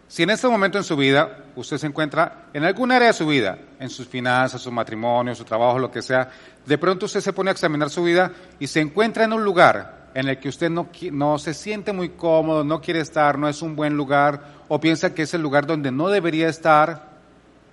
Si 0.07 0.23
en 0.23 0.29
este 0.29 0.47
momento 0.47 0.77
en 0.77 0.83
su 0.83 0.95
vida 0.95 1.43
usted 1.55 1.77
se 1.77 1.87
encuentra 1.87 2.45
en 2.53 2.63
algún 2.63 2.91
área 2.91 3.09
de 3.09 3.13
su 3.13 3.27
vida, 3.27 3.57
en 3.79 3.89
sus 3.89 4.07
finanzas, 4.07 4.61
su 4.61 4.71
matrimonio, 4.71 5.35
su 5.35 5.43
trabajo, 5.43 5.79
lo 5.79 5.91
que 5.91 6.01
sea, 6.01 6.29
de 6.65 6.77
pronto 6.77 7.07
usted 7.07 7.19
se 7.19 7.33
pone 7.33 7.49
a 7.49 7.53
examinar 7.53 7.89
su 7.89 8.03
vida 8.03 8.31
y 8.57 8.67
se 8.67 8.79
encuentra 8.79 9.25
en 9.25 9.33
un 9.33 9.43
lugar 9.43 10.07
en 10.13 10.29
el 10.29 10.39
que 10.39 10.49
usted 10.49 10.69
no, 10.69 10.87
no 11.11 11.37
se 11.37 11.53
siente 11.53 11.91
muy 11.91 12.09
cómodo, 12.09 12.63
no 12.63 12.81
quiere 12.81 13.01
estar, 13.01 13.37
no 13.37 13.49
es 13.49 13.61
un 13.61 13.75
buen 13.75 13.95
lugar, 13.95 14.41
o 14.67 14.79
piensa 14.79 15.13
que 15.13 15.23
es 15.23 15.33
el 15.33 15.41
lugar 15.41 15.67
donde 15.67 15.91
no 15.91 16.07
debería 16.07 16.47
estar, 16.47 17.09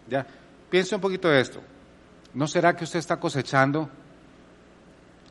ya, 0.09 0.27
piense 0.69 0.95
un 0.95 1.01
poquito 1.01 1.29
de 1.29 1.41
esto. 1.41 1.61
¿No 2.35 2.49
será 2.49 2.77
que 2.77 2.85
usted 2.85 2.99
está 2.99 3.17
cosechando 3.17 3.89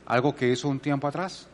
algo 0.05 0.33
que 0.33 0.49
hizo 0.49 0.69
un 0.69 0.79
tiempo 0.79 1.07
atrás? 1.07 1.47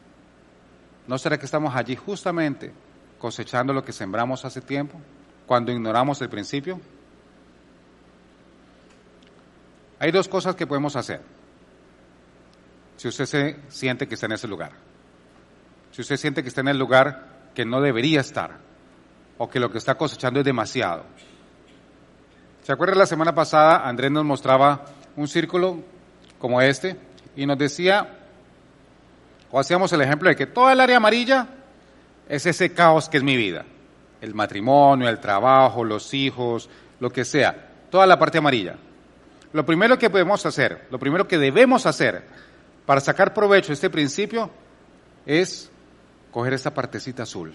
¿No 1.08 1.18
será 1.18 1.38
que 1.40 1.46
estamos 1.46 1.76
allí 1.76 1.96
justamente 1.96 2.72
cosechando 3.18 3.74
lo 3.74 3.84
que 3.84 3.92
sembramos 3.92 4.46
hace 4.46 4.62
tiempo? 4.62 5.02
Cuando 5.50 5.72
ignoramos 5.72 6.22
el 6.22 6.30
principio? 6.30 6.80
Hay 9.98 10.12
dos 10.12 10.28
cosas 10.28 10.56
que 10.56 10.68
podemos 10.68 10.96
hacer. 10.96 11.22
Si 12.98 13.08
usted 13.08 13.26
se 13.26 13.60
siente 13.68 14.08
que 14.08 14.14
está 14.14 14.28
en 14.28 14.34
ese 14.34 14.48
lugar. 14.48 14.74
Si 15.92 16.04
usted 16.04 16.18
siente 16.18 16.44
que 16.44 16.50
está 16.50 16.62
en 16.62 16.68
el 16.68 16.78
lugar 16.78 17.50
que 17.56 17.66
no 17.66 17.82
debería 17.82 18.20
estar 18.20 18.60
o 19.40 19.50
que 19.50 19.60
lo 19.60 19.72
que 19.72 19.80
está 19.80 19.96
cosechando 19.96 20.40
es 20.40 20.46
demasiado. 20.46 21.04
¿Se 22.62 22.72
acuerda 22.72 22.94
la 22.94 23.08
semana 23.08 23.34
pasada 23.34 23.90
Andrés 23.90 24.12
nos 24.12 24.26
mostraba 24.26 24.86
un 25.16 25.28
círculo 25.28 25.80
como 26.38 26.62
este 26.62 26.96
y 27.36 27.48
nos 27.48 27.58
decía 27.58 28.20
o 29.50 29.60
hacíamos 29.60 29.92
el 29.94 30.02
ejemplo 30.02 30.30
de 30.30 30.36
que 30.36 30.46
toda 30.46 30.74
el 30.74 30.80
área 30.80 30.98
amarilla 30.98 31.48
es 32.28 32.46
ese 32.46 32.72
caos 32.72 33.10
que 33.10 33.18
es 33.18 33.24
mi 33.24 33.36
vida? 33.36 33.66
El 34.22 34.34
matrimonio, 34.34 35.08
el 35.08 35.20
trabajo, 35.20 35.84
los 35.84 36.14
hijos, 36.14 36.70
lo 37.00 37.10
que 37.10 37.26
sea, 37.26 37.70
toda 37.90 38.06
la 38.06 38.20
parte 38.20 38.38
amarilla. 38.38 38.76
Lo 39.52 39.66
primero 39.66 39.98
que 39.98 40.10
podemos 40.10 40.46
hacer, 40.46 40.88
lo 40.92 41.00
primero 41.00 41.28
que 41.28 41.38
debemos 41.38 41.86
hacer 41.86 42.24
para 42.86 43.02
sacar 43.02 43.34
provecho 43.34 43.70
de 43.70 43.74
este 43.76 43.90
principio 43.90 44.50
es 45.26 45.72
coger 46.32 46.54
esta 46.54 46.74
partecita 46.74 47.24
azul, 47.24 47.54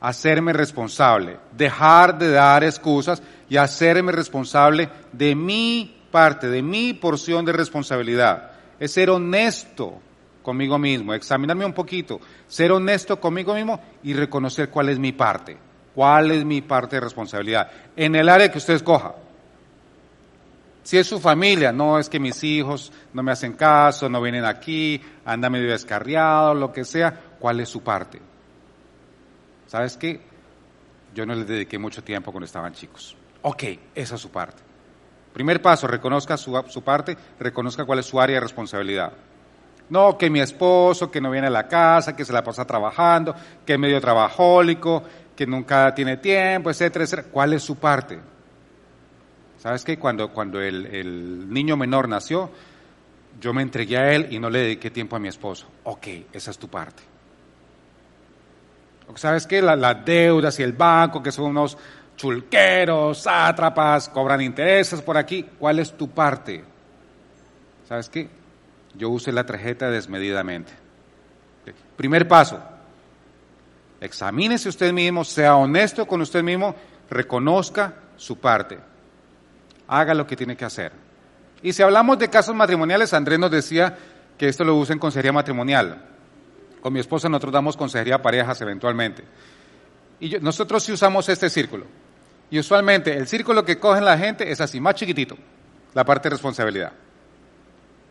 hacerme 0.00 0.52
responsable, 0.52 1.38
dejar 1.56 2.18
de 2.18 2.30
dar 2.30 2.64
excusas 2.64 3.22
y 3.48 3.56
hacerme 3.56 4.12
responsable 4.12 4.88
de 5.12 5.34
mi 5.34 5.96
parte, 6.10 6.48
de 6.48 6.62
mi 6.62 6.92
porción 6.92 7.44
de 7.44 7.52
responsabilidad. 7.52 8.52
Es 8.80 8.92
ser 8.92 9.10
honesto 9.10 10.00
conmigo 10.42 10.78
mismo, 10.78 11.14
examinarme 11.14 11.64
un 11.64 11.72
poquito, 11.72 12.20
ser 12.46 12.72
honesto 12.72 13.20
conmigo 13.20 13.54
mismo 13.54 13.80
y 14.02 14.14
reconocer 14.14 14.70
cuál 14.70 14.88
es 14.88 14.98
mi 14.98 15.12
parte. 15.12 15.56
¿Cuál 15.96 16.30
es 16.30 16.44
mi 16.44 16.60
parte 16.60 16.96
de 16.96 17.00
responsabilidad? 17.00 17.70
En 17.96 18.14
el 18.14 18.28
área 18.28 18.52
que 18.52 18.58
usted 18.58 18.74
escoja. 18.74 19.14
Si 20.82 20.98
es 20.98 21.06
su 21.06 21.18
familia, 21.18 21.72
no 21.72 21.98
es 21.98 22.10
que 22.10 22.20
mis 22.20 22.44
hijos 22.44 22.92
no 23.14 23.22
me 23.22 23.32
hacen 23.32 23.54
caso, 23.54 24.06
no 24.06 24.20
vienen 24.20 24.44
aquí, 24.44 25.00
anda 25.24 25.48
medio 25.48 25.70
descarriado, 25.70 26.52
lo 26.52 26.70
que 26.70 26.84
sea, 26.84 27.18
¿cuál 27.38 27.60
es 27.60 27.70
su 27.70 27.82
parte? 27.82 28.20
¿Sabes 29.66 29.96
qué? 29.96 30.20
Yo 31.14 31.24
no 31.24 31.34
les 31.34 31.48
dediqué 31.48 31.78
mucho 31.78 32.04
tiempo 32.04 32.30
cuando 32.30 32.44
estaban 32.44 32.74
chicos. 32.74 33.16
Ok, 33.40 33.64
esa 33.94 34.16
es 34.16 34.20
su 34.20 34.30
parte. 34.30 34.62
Primer 35.32 35.62
paso, 35.62 35.86
reconozca 35.86 36.36
su, 36.36 36.62
su 36.68 36.82
parte, 36.82 37.16
reconozca 37.40 37.86
cuál 37.86 38.00
es 38.00 38.06
su 38.06 38.20
área 38.20 38.36
de 38.36 38.40
responsabilidad. 38.40 39.14
No, 39.88 40.18
que 40.18 40.28
mi 40.28 40.40
esposo, 40.40 41.10
que 41.10 41.20
no 41.20 41.30
viene 41.30 41.46
a 41.46 41.50
la 41.50 41.68
casa, 41.68 42.14
que 42.14 42.24
se 42.24 42.32
la 42.32 42.44
pasa 42.44 42.66
trabajando, 42.66 43.34
que 43.64 43.74
es 43.74 43.78
medio 43.78 44.00
trabajólico, 44.00 45.04
que 45.36 45.46
nunca 45.46 45.94
tiene 45.94 46.16
tiempo, 46.16 46.70
etcétera, 46.70 47.04
etcétera. 47.04 47.28
¿Cuál 47.30 47.52
es 47.52 47.62
su 47.62 47.76
parte? 47.76 48.18
¿Sabes 49.58 49.84
qué? 49.84 49.98
Cuando, 49.98 50.32
cuando 50.32 50.60
el, 50.60 50.86
el 50.86 51.52
niño 51.52 51.76
menor 51.76 52.08
nació, 52.08 52.50
yo 53.40 53.52
me 53.52 53.62
entregué 53.62 53.98
a 53.98 54.12
él 54.12 54.28
y 54.30 54.38
no 54.38 54.50
le 54.50 54.60
dediqué 54.60 54.90
tiempo 54.90 55.16
a 55.16 55.18
mi 55.18 55.28
esposo. 55.28 55.66
Ok, 55.84 56.06
esa 56.32 56.50
es 56.50 56.58
tu 56.58 56.68
parte. 56.68 57.02
¿Sabes 59.14 59.46
qué? 59.46 59.62
las 59.62 60.04
deudas 60.04 60.58
y 60.58 60.62
el 60.62 60.72
banco, 60.72 61.22
que 61.22 61.30
son 61.30 61.46
unos 61.46 61.78
chulqueros, 62.16 63.22
sátrapas, 63.22 64.08
cobran 64.08 64.40
intereses 64.40 65.00
por 65.00 65.16
aquí. 65.16 65.44
¿Cuál 65.58 65.78
es 65.78 65.96
tu 65.96 66.10
parte? 66.10 66.64
¿Sabes 67.88 68.08
qué? 68.08 68.28
Yo 68.94 69.10
usé 69.10 69.30
la 69.32 69.44
tarjeta 69.44 69.90
desmedidamente. 69.90 70.72
Primer 71.96 72.26
paso, 72.26 72.60
Examínese 74.00 74.68
usted 74.68 74.92
mismo, 74.92 75.24
sea 75.24 75.56
honesto 75.56 76.06
con 76.06 76.20
usted 76.20 76.42
mismo, 76.42 76.74
reconozca 77.08 77.94
su 78.16 78.38
parte. 78.38 78.78
Haga 79.88 80.14
lo 80.14 80.26
que 80.26 80.36
tiene 80.36 80.56
que 80.56 80.64
hacer. 80.64 80.92
Y 81.62 81.72
si 81.72 81.82
hablamos 81.82 82.18
de 82.18 82.28
casos 82.28 82.54
matrimoniales, 82.54 83.14
Andrés 83.14 83.38
nos 83.38 83.50
decía 83.50 83.96
que 84.36 84.48
esto 84.48 84.64
lo 84.64 84.76
usa 84.76 84.92
en 84.92 84.98
consejería 84.98 85.32
matrimonial. 85.32 86.04
Con 86.80 86.92
mi 86.92 87.00
esposa 87.00 87.28
nosotros 87.28 87.52
damos 87.52 87.76
consejería 87.76 88.16
a 88.16 88.22
parejas 88.22 88.60
eventualmente. 88.60 89.24
Y 90.20 90.36
nosotros 90.40 90.84
sí 90.84 90.92
usamos 90.92 91.28
este 91.28 91.48
círculo. 91.48 91.86
Y 92.50 92.58
usualmente 92.58 93.16
el 93.16 93.26
círculo 93.26 93.64
que 93.64 93.78
cogen 93.78 94.04
la 94.04 94.18
gente 94.18 94.50
es 94.50 94.60
así, 94.60 94.80
más 94.80 94.94
chiquitito, 94.94 95.36
la 95.94 96.04
parte 96.04 96.28
de 96.28 96.34
responsabilidad. 96.34 96.92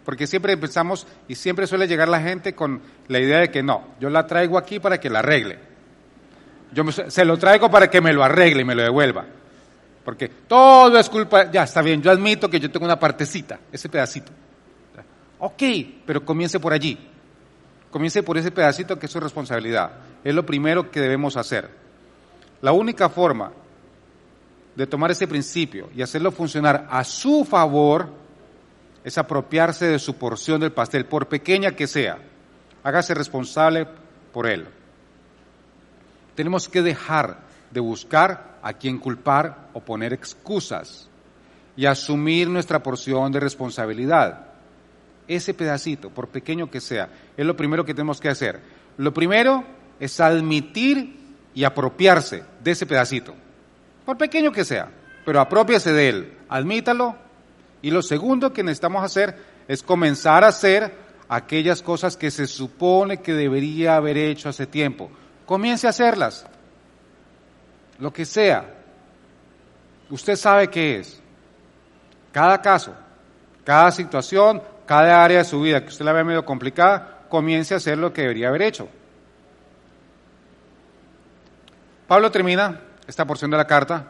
Porque 0.04 0.28
siempre 0.28 0.54
empezamos 0.54 1.08
y 1.28 1.36
siempre 1.36 1.67
suele 1.67 1.88
llegar 1.88 2.08
la 2.10 2.21
gente 2.21 2.54
con 2.54 2.82
la 3.08 3.19
idea 3.19 3.39
de 3.39 3.50
que 3.50 3.63
no, 3.63 3.95
yo 4.00 4.10
la 4.10 4.28
traigo 4.28 4.58
aquí 4.58 4.80
para 4.80 5.00
que 5.00 5.10
la 5.10 5.19
arregle. 5.19 5.74
Yo 6.75 6.83
se 6.91 7.23
lo 7.23 7.38
traigo 7.38 7.71
para 7.71 7.89
que 7.89 8.01
me 8.01 8.11
lo 8.11 8.21
arregle 8.21 8.63
y 8.63 8.65
me 8.65 8.75
lo 8.75 8.83
devuelva. 8.83 9.25
Porque 10.03 10.27
todo 10.27 10.99
es 10.99 11.09
culpa, 11.09 11.49
ya 11.49 11.63
está 11.63 11.81
bien, 11.81 12.01
yo 12.01 12.11
admito 12.11 12.49
que 12.49 12.59
yo 12.59 12.69
tengo 12.69 12.85
una 12.85 12.99
partecita, 12.99 13.59
ese 13.71 13.88
pedacito. 13.88 14.31
Ok, 15.39 15.63
pero 16.05 16.25
comience 16.25 16.59
por 16.59 16.73
allí. 16.73 16.97
Comience 17.89 18.23
por 18.23 18.38
ese 18.38 18.51
pedacito 18.51 18.99
que 18.99 19.05
es 19.05 19.11
su 19.11 19.21
responsabilidad. 19.21 19.91
es 20.21 20.35
lo 20.35 20.45
primero 20.45 20.91
que 20.91 20.99
debemos 20.99 21.38
hacer. 21.38 21.69
La 22.61 22.73
única 22.73 23.07
forma 23.07 23.53
de 24.75 24.85
tomar 24.85 25.11
ese 25.11 25.27
principio 25.27 25.89
y 25.95 26.01
hacerlo 26.01 26.31
funcionar 26.33 26.88
a 26.91 27.05
su 27.05 27.45
favor 27.45 28.09
es 29.01 29.17
apropiarse 29.17 29.85
de 29.85 29.99
su 29.99 30.15
porción 30.15 30.59
del 30.59 30.73
pastel, 30.73 31.05
por 31.05 31.27
pequeña 31.27 31.71
que 31.71 31.88
sea. 31.88 32.17
Hágase 32.83 33.13
responsable 33.13 33.88
por 34.33 34.45
él. 34.45 34.67
Tenemos 36.36 36.69
que 36.69 36.82
dejar 36.82 37.39
de 37.71 37.80
buscar 37.80 38.60
a 38.62 38.74
quien 38.74 39.00
culpar 39.00 39.69
o 39.74 39.80
poner 39.80 40.13
excusas 40.13 41.10
y 41.76 41.86
asumir 41.86 42.50
nuestra 42.50 42.82
porción 42.82 43.32
de 43.32 43.39
responsabilidad. 43.39 44.48
Ese 45.28 45.54
pedacito, 45.54 46.10
por 46.10 46.28
pequeño 46.30 46.69
que 46.69 46.82
sea, 46.82 47.10
es 47.36 47.45
lo 47.45 47.56
primero 47.56 47.84
que 47.84 47.93
tenemos 47.93 48.19
que 48.19 48.30
hacer. 48.30 48.62
Lo 48.98 49.13
primero 49.13 49.63
es 50.00 50.19
admitir 50.19 51.17
y 51.54 51.63
apropiarse 51.63 52.43
de 52.63 52.71
ese 52.71 52.86
pedacito, 52.86 53.34
por 54.06 54.17
pequeño 54.17 54.52
que 54.52 54.65
sea, 54.65 54.91
pero 55.26 55.39
apropiase 55.39 55.93
de 55.93 56.10
él, 56.10 56.38
admítalo. 56.50 57.15
Y 57.82 57.91
lo 57.91 58.02
segundo 58.02 58.52
que 58.54 58.63
necesitamos 58.63 59.04
hacer 59.04 59.36
es 59.67 59.82
comenzar 59.82 60.43
a 60.43 60.50
hacer 60.50 60.93
aquellas 61.28 61.82
cosas 61.82 62.17
que 62.17 62.30
se 62.30 62.45
supone 62.45 63.21
que 63.21 63.34
debería 63.34 63.95
haber 63.95 64.17
hecho 64.17 64.50
hace 64.50 64.67
tiempo. 64.67 65.10
Comience 65.45 65.86
a 65.88 65.91
hacerlas, 65.91 66.45
lo 67.99 68.12
que 68.12 68.25
sea. 68.25 68.65
Usted 70.10 70.36
sabe 70.36 70.69
qué 70.69 70.99
es. 70.99 71.21
Cada 72.31 72.62
caso, 72.62 72.93
cada 73.63 73.91
situación, 73.91 74.62
cada 74.86 75.23
área 75.23 75.39
de 75.39 75.45
su 75.45 75.62
vida 75.62 75.81
que 75.81 75.89
usted 75.89 76.05
la 76.05 76.13
vea 76.13 76.23
medio 76.23 76.45
complicada, 76.45 77.25
comience 77.29 77.73
a 77.73 77.77
hacer 77.77 77.97
lo 77.97 78.12
que 78.12 78.21
debería 78.21 78.49
haber 78.49 78.63
hecho. 78.63 78.89
Pablo 82.08 82.31
termina 82.31 82.81
esta 83.08 83.25
porción 83.25 83.51
de 83.51 83.58
la 83.58 83.65
carta 83.65 84.08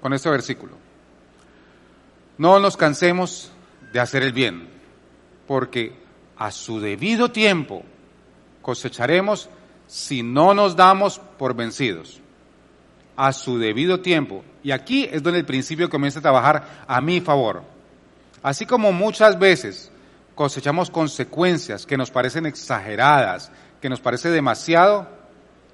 con 0.00 0.12
este 0.12 0.30
versículo. 0.30 0.72
No 2.38 2.58
nos 2.58 2.76
cansemos 2.76 3.52
de 3.92 4.00
hacer 4.00 4.22
el 4.22 4.32
bien, 4.32 4.68
porque 5.46 5.96
a 6.36 6.50
su 6.50 6.80
debido 6.80 7.30
tiempo 7.30 7.82
cosecharemos 8.60 9.48
si 9.86 10.22
no 10.22 10.54
nos 10.54 10.76
damos 10.76 11.18
por 11.38 11.54
vencidos. 11.54 12.20
A 13.16 13.32
su 13.32 13.58
debido 13.58 14.00
tiempo. 14.00 14.44
Y 14.62 14.72
aquí 14.72 15.08
es 15.10 15.22
donde 15.22 15.38
el 15.38 15.46
principio 15.46 15.88
comienza 15.88 16.18
a 16.18 16.22
trabajar 16.22 16.84
a 16.86 17.00
mi 17.00 17.20
favor. 17.20 17.62
Así 18.42 18.66
como 18.66 18.92
muchas 18.92 19.38
veces 19.38 19.90
cosechamos 20.34 20.90
consecuencias 20.90 21.86
que 21.86 21.96
nos 21.96 22.10
parecen 22.10 22.46
exageradas, 22.46 23.50
que 23.80 23.88
nos 23.88 24.00
parece 24.00 24.28
demasiado, 24.28 25.08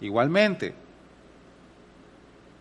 igualmente, 0.01 0.75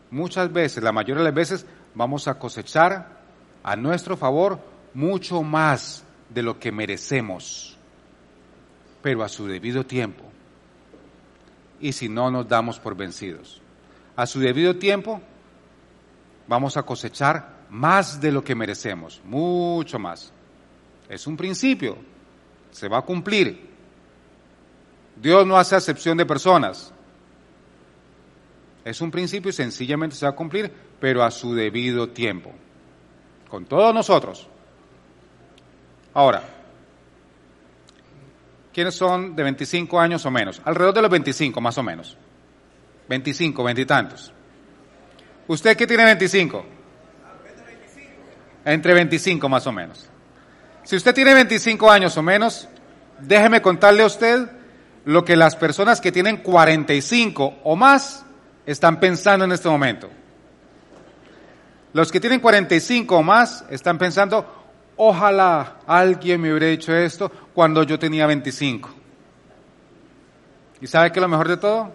muchas 0.10 0.52
veces, 0.52 0.84
la 0.84 0.92
mayoría 0.92 1.20
de 1.20 1.26
las 1.26 1.34
veces, 1.34 1.66
vamos 1.94 2.28
a 2.28 2.40
cosechar 2.40 3.22
a 3.64 3.76
nuestro 3.76 4.18
favor 4.18 4.60
mucho 4.94 5.44
más 5.44 6.04
de 6.30 6.42
lo 6.42 6.60
que 6.60 6.72
merecemos, 6.72 7.78
pero 9.02 9.24
a 9.24 9.30
su 9.30 9.48
debido 9.48 9.86
tiempo. 9.86 10.31
Y 11.82 11.94
si 11.94 12.08
no 12.08 12.30
nos 12.30 12.48
damos 12.48 12.80
por 12.80 12.96
vencidos, 12.96 13.62
a 14.16 14.26
su 14.26 14.40
debido 14.40 14.76
tiempo 14.76 15.22
vamos 16.48 16.78
a 16.78 16.84
cosechar 16.84 17.62
más 17.70 18.22
de 18.22 18.32
lo 18.32 18.44
que 18.44 18.56
merecemos, 18.56 19.22
mucho 19.24 19.98
más. 19.98 20.32
Es 21.10 21.26
un 21.28 21.36
principio, 21.36 21.98
se 22.72 22.88
va 22.88 23.00
a 23.00 23.02
cumplir. 23.02 23.70
Dios 25.16 25.46
no 25.46 25.58
hace 25.58 25.76
acepción 25.76 26.18
de 26.18 26.26
personas. 26.26 26.94
Es 28.84 29.02
un 29.02 29.12
principio 29.12 29.50
y 29.50 29.54
sencillamente 29.54 30.16
se 30.16 30.26
va 30.26 30.32
a 30.32 30.36
cumplir, 30.36 30.72
pero 31.00 31.24
a 31.24 31.32
su 31.32 31.54
debido 31.54 32.10
tiempo. 32.10 32.52
Con 33.50 33.66
todos 33.66 33.94
nosotros. 33.94 34.48
Ahora, 36.14 36.44
¿quiénes 38.74 38.96
son 38.96 39.36
de 39.36 39.44
25 39.44 40.00
años 40.00 40.26
o 40.26 40.32
menos? 40.32 40.62
Alrededor 40.66 40.96
de 40.96 41.02
los 41.02 41.12
25, 41.12 41.62
más 41.62 41.78
o 41.78 41.84
menos. 41.84 42.18
25, 43.08 43.64
veintitantos. 43.64 44.34
¿Usted 45.48 45.76
qué 45.76 45.86
tiene 45.88 46.06
25? 46.06 46.66
Entre 48.66 48.94
25 48.94 49.50
más 49.50 49.68
o 49.68 49.72
menos. 49.72 50.10
Si 50.84 50.96
usted 50.96 51.14
tiene 51.14 51.34
25 51.34 51.92
años 51.92 52.16
o 52.18 52.24
menos, 52.24 52.68
déjeme 53.20 53.62
contarle 53.62 54.04
a 54.04 54.08
usted 54.08 54.50
lo 55.06 55.26
que 55.26 55.36
las 55.36 55.56
personas 55.56 56.00
que 56.00 56.12
tienen 56.12 56.38
45 56.38 57.60
o 57.64 57.76
más 57.76 58.26
están 58.66 59.00
pensando 59.00 59.46
en 59.46 59.52
este 59.52 59.70
momento. 59.70 60.10
Los 61.94 62.12
que 62.12 62.20
tienen 62.20 62.40
45 62.40 63.18
o 63.18 63.24
más 63.24 63.66
están 63.70 63.98
pensando, 63.98 64.61
ojalá 65.04 65.78
alguien 65.88 66.40
me 66.40 66.52
hubiera 66.52 66.68
hecho 66.68 66.96
esto 66.96 67.32
cuando 67.56 67.82
yo 67.82 67.98
tenía 67.98 68.28
25. 68.28 68.88
¿Y 70.80 70.86
sabe 70.86 71.12
qué 71.12 71.18
es 71.18 71.22
lo 71.22 71.28
mejor 71.28 71.48
de 71.48 71.58
todo? 71.58 71.92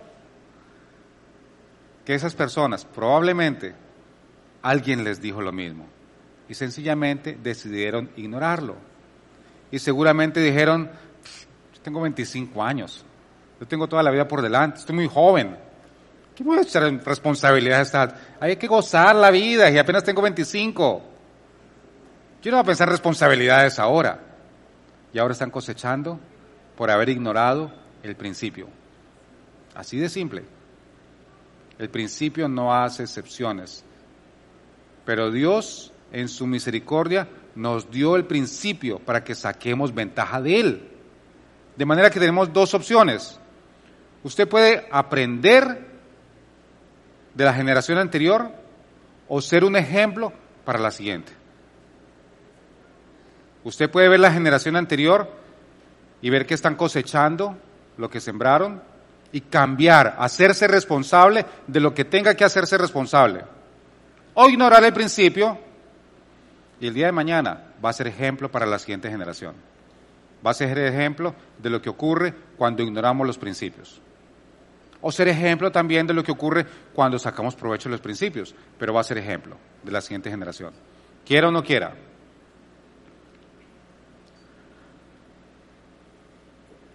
Que 2.04 2.16
esas 2.16 2.34
personas 2.34 2.84
probablemente 2.84 3.76
alguien 4.60 5.04
les 5.04 5.20
dijo 5.20 5.40
lo 5.40 5.52
mismo 5.52 5.86
y 6.48 6.54
sencillamente 6.54 7.38
decidieron 7.40 8.10
ignorarlo. 8.16 8.74
Y 9.70 9.78
seguramente 9.78 10.40
dijeron, 10.40 10.90
yo 11.74 11.80
tengo 11.82 12.00
25 12.00 12.60
años, 12.60 13.04
yo 13.60 13.68
tengo 13.68 13.86
toda 13.86 14.02
la 14.02 14.10
vida 14.10 14.26
por 14.26 14.42
delante, 14.42 14.80
estoy 14.80 14.96
muy 14.96 15.06
joven. 15.06 15.56
¿Qué 16.34 16.42
voy 16.42 16.58
a? 16.58 18.14
Hay 18.40 18.56
que 18.56 18.66
gozar 18.66 19.14
la 19.14 19.30
vida 19.30 19.70
y 19.70 19.78
apenas 19.78 20.02
tengo 20.02 20.22
25. 20.22 21.15
Yo 22.46 22.52
no 22.52 22.58
voy 22.58 22.62
a 22.62 22.66
pensar 22.66 22.88
responsabilidades 22.88 23.80
ahora. 23.80 24.20
Y 25.12 25.18
ahora 25.18 25.32
están 25.32 25.50
cosechando 25.50 26.20
por 26.76 26.92
haber 26.92 27.08
ignorado 27.08 27.72
el 28.04 28.14
principio. 28.14 28.68
Así 29.74 29.98
de 29.98 30.08
simple. 30.08 30.44
El 31.76 31.90
principio 31.90 32.46
no 32.48 32.72
hace 32.72 33.02
excepciones. 33.02 33.84
Pero 35.04 35.32
Dios 35.32 35.92
en 36.12 36.28
su 36.28 36.46
misericordia 36.46 37.26
nos 37.56 37.90
dio 37.90 38.14
el 38.14 38.26
principio 38.26 39.00
para 39.00 39.24
que 39.24 39.34
saquemos 39.34 39.92
ventaja 39.92 40.40
de 40.40 40.60
él. 40.60 40.88
De 41.74 41.84
manera 41.84 42.10
que 42.10 42.20
tenemos 42.20 42.52
dos 42.52 42.74
opciones. 42.74 43.40
Usted 44.22 44.46
puede 44.46 44.86
aprender 44.92 45.84
de 47.34 47.44
la 47.44 47.54
generación 47.54 47.98
anterior 47.98 48.52
o 49.26 49.40
ser 49.40 49.64
un 49.64 49.74
ejemplo 49.74 50.32
para 50.64 50.78
la 50.78 50.92
siguiente. 50.92 51.35
Usted 53.66 53.90
puede 53.90 54.08
ver 54.08 54.20
la 54.20 54.30
generación 54.30 54.76
anterior 54.76 55.28
y 56.22 56.30
ver 56.30 56.46
que 56.46 56.54
están 56.54 56.76
cosechando 56.76 57.58
lo 57.96 58.08
que 58.08 58.20
sembraron 58.20 58.80
y 59.32 59.40
cambiar, 59.40 60.14
hacerse 60.20 60.68
responsable 60.68 61.44
de 61.66 61.80
lo 61.80 61.92
que 61.92 62.04
tenga 62.04 62.36
que 62.36 62.44
hacerse 62.44 62.78
responsable. 62.78 63.42
O 64.34 64.48
ignorar 64.48 64.84
el 64.84 64.92
principio 64.92 65.58
y 66.78 66.86
el 66.86 66.94
día 66.94 67.06
de 67.06 67.12
mañana 67.12 67.72
va 67.84 67.90
a 67.90 67.92
ser 67.92 68.06
ejemplo 68.06 68.48
para 68.52 68.66
la 68.66 68.78
siguiente 68.78 69.10
generación. 69.10 69.56
Va 70.46 70.52
a 70.52 70.54
ser 70.54 70.78
ejemplo 70.78 71.34
de 71.58 71.68
lo 71.68 71.82
que 71.82 71.90
ocurre 71.90 72.32
cuando 72.56 72.84
ignoramos 72.84 73.26
los 73.26 73.36
principios. 73.36 74.00
O 75.00 75.10
ser 75.10 75.26
ejemplo 75.26 75.72
también 75.72 76.06
de 76.06 76.14
lo 76.14 76.22
que 76.22 76.30
ocurre 76.30 76.64
cuando 76.94 77.18
sacamos 77.18 77.56
provecho 77.56 77.88
de 77.88 77.94
los 77.94 78.00
principios, 78.00 78.54
pero 78.78 78.94
va 78.94 79.00
a 79.00 79.04
ser 79.04 79.18
ejemplo 79.18 79.56
de 79.82 79.90
la 79.90 80.00
siguiente 80.00 80.30
generación. 80.30 80.72
Quiera 81.24 81.48
o 81.48 81.50
no 81.50 81.64
quiera. 81.64 82.05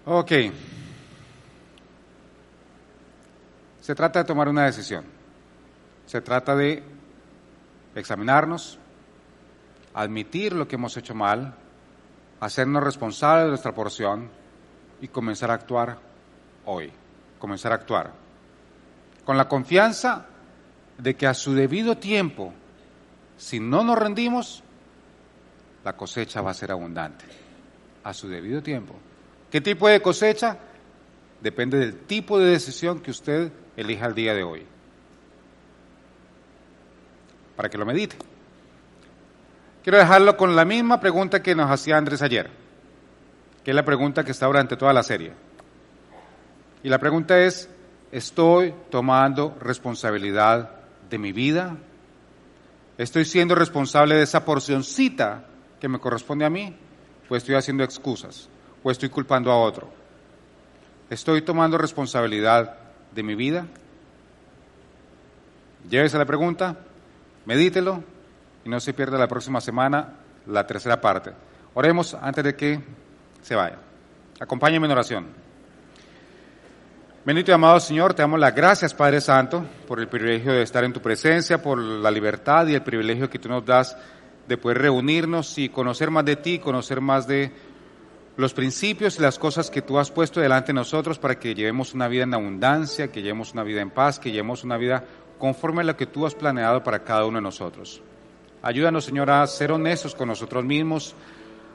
Ok. 0.06 0.32
Se 3.82 3.96
trata 3.96 4.20
de 4.20 4.26
tomar 4.26 4.48
una 4.50 4.66
decisión. 4.66 5.06
Se 6.06 6.22
trata 6.22 6.56
de 6.56 6.84
examinarnos, 7.96 8.80
admitir 9.94 10.54
lo 10.54 10.68
que 10.68 10.76
hemos 10.76 10.96
hecho 10.98 11.14
mal, 11.14 11.56
hacernos 12.40 12.84
responsables 12.84 13.46
de 13.46 13.50
nuestra 13.50 13.74
porción 13.74 14.30
y 15.02 15.08
comenzar 15.08 15.52
a 15.52 15.56
actuar 15.56 16.00
hoy, 16.66 16.92
comenzar 17.40 17.72
a 17.72 17.76
actuar. 17.76 18.12
Con 19.26 19.38
la 19.38 19.48
confianza 19.48 20.26
de 20.98 21.16
que 21.16 21.28
a 21.28 21.34
su 21.34 21.54
debido 21.54 21.98
tiempo, 21.98 22.54
si 23.38 23.60
no 23.60 23.84
nos 23.84 23.98
rendimos, 23.98 24.64
la 25.84 25.94
cosecha 25.94 26.42
va 26.42 26.52
a 26.52 26.56
ser 26.56 26.72
abundante. 26.72 27.26
A 28.04 28.14
su 28.14 28.28
debido 28.28 28.62
tiempo. 28.62 28.96
¿Qué 29.52 29.60
tipo 29.60 29.88
de 29.88 30.02
cosecha? 30.02 30.58
Depende 31.42 31.78
del 31.78 32.00
tipo 32.06 32.40
de 32.40 32.52
decisión 32.52 33.02
que 33.02 33.12
usted 33.12 33.52
elija 33.76 34.06
el 34.06 34.16
día 34.16 34.34
de 34.34 34.44
hoy. 34.44 34.66
Para 37.56 37.70
que 37.70 37.78
lo 37.78 37.86
medite. 37.86 38.16
Quiero 39.84 39.98
dejarlo 39.98 40.38
con 40.38 40.56
la 40.56 40.64
misma 40.64 41.00
pregunta 41.00 41.42
que 41.42 41.56
nos 41.56 41.70
hacía 41.70 41.98
Andrés 41.98 42.22
ayer, 42.22 42.50
que 43.64 43.72
es 43.72 43.76
la 43.76 43.84
pregunta 43.84 44.24
que 44.24 44.32
está 44.32 44.46
durante 44.46 44.78
toda 44.78 44.94
la 44.94 45.04
serie. 45.04 45.34
Y 46.84 46.90
la 46.90 47.00
pregunta 47.00 47.40
es, 47.40 47.68
estoy 48.12 48.74
tomando 48.90 49.58
responsabilidad 49.60 50.72
de 51.10 51.18
mi 51.18 51.32
vida, 51.32 51.78
estoy 52.98 53.26
siendo 53.26 53.56
responsable 53.56 54.16
de 54.16 54.24
esa 54.24 54.46
porcioncita 54.46 55.46
que 55.80 55.90
me 55.90 56.00
corresponde 56.00 56.46
a 56.46 56.50
mí, 56.50 56.76
o 57.28 57.36
estoy 57.36 57.56
haciendo 57.56 57.84
excusas, 57.84 58.50
o 58.84 58.92
estoy 58.92 59.10
culpando 59.10 59.52
a 59.52 59.58
otro. 59.58 59.90
Estoy 61.10 61.42
tomando 61.42 61.78
responsabilidad 61.78 62.78
de 63.14 63.24
mi 63.24 63.36
vida. 63.36 63.66
Llévese 65.90 66.18
la 66.18 66.26
pregunta, 66.26 66.78
medítelo 67.46 68.04
y 68.64 68.70
no 68.70 68.80
se 68.80 68.94
pierda 68.94 69.18
la 69.18 69.28
próxima 69.28 69.60
semana 69.62 70.14
la 70.48 70.66
tercera 70.66 71.02
parte. 71.02 71.32
Oremos 71.74 72.14
antes 72.14 72.44
de 72.44 72.56
que 72.56 72.80
se 73.42 73.56
vaya. 73.56 73.78
Acompáñenme 74.40 74.86
en 74.88 74.92
oración. 74.92 75.28
Bendito 77.24 77.52
y 77.52 77.54
amado 77.54 77.80
Señor, 77.80 78.16
te 78.16 78.24
damos 78.24 78.40
las 78.40 78.56
gracias, 78.56 78.96
Padre 78.96 79.22
Santo, 79.22 79.64
por 79.88 80.00
el 80.00 80.08
privilegio 80.08 80.54
de 80.54 80.64
estar 80.64 80.84
en 80.84 80.92
tu 80.92 81.02
presencia, 81.02 81.62
por 81.62 81.78
la 81.78 82.10
libertad 82.10 82.66
y 82.68 82.74
el 82.74 82.82
privilegio 82.82 83.30
que 83.30 83.38
tú 83.38 83.48
nos 83.48 83.64
das 83.64 83.96
de 84.48 84.58
poder 84.58 84.80
reunirnos 84.80 85.58
y 85.60 85.70
conocer 85.70 86.10
más 86.10 86.26
de 86.26 86.36
ti, 86.36 86.58
conocer 86.58 87.00
más 87.00 87.28
de 87.28 87.52
los 88.42 88.54
principios 88.54 89.18
y 89.18 89.22
las 89.22 89.40
cosas 89.40 89.70
que 89.70 89.82
tú 89.82 90.00
has 90.00 90.12
puesto 90.12 90.42
delante 90.42 90.68
de 90.68 90.74
nosotros 90.74 91.20
para 91.20 91.40
que 91.40 91.54
llevemos 91.54 91.94
una 91.94 92.08
vida 92.08 92.24
en 92.24 92.34
abundancia, 92.34 93.12
que 93.12 93.22
llevemos 93.22 93.54
una 93.54 93.64
vida 93.64 93.82
en 93.82 93.92
paz, 93.92 94.20
que 94.20 94.32
llevemos 94.32 94.64
una 94.64 94.78
vida 94.78 95.06
conforme 95.38 95.82
a 95.82 95.86
lo 95.86 95.96
que 95.96 96.08
tú 96.08 96.26
has 96.26 96.36
planeado 96.36 96.84
para 96.84 97.04
cada 97.04 97.26
uno 97.26 97.38
de 97.38 97.44
nosotros. 97.44 98.02
Ayúdanos, 98.62 99.06
Señor, 99.06 99.30
a 99.30 99.46
ser 99.48 99.72
honestos 99.72 100.16
con 100.16 100.28
nosotros 100.28 100.66
mismos, 100.66 101.16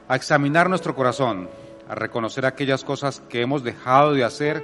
a 0.07 0.15
examinar 0.15 0.69
nuestro 0.69 0.93
corazón, 0.93 1.49
a 1.89 1.95
reconocer 1.95 2.45
aquellas 2.45 2.83
cosas 2.83 3.21
que 3.29 3.41
hemos 3.41 3.63
dejado 3.63 4.13
de 4.13 4.23
hacer, 4.23 4.63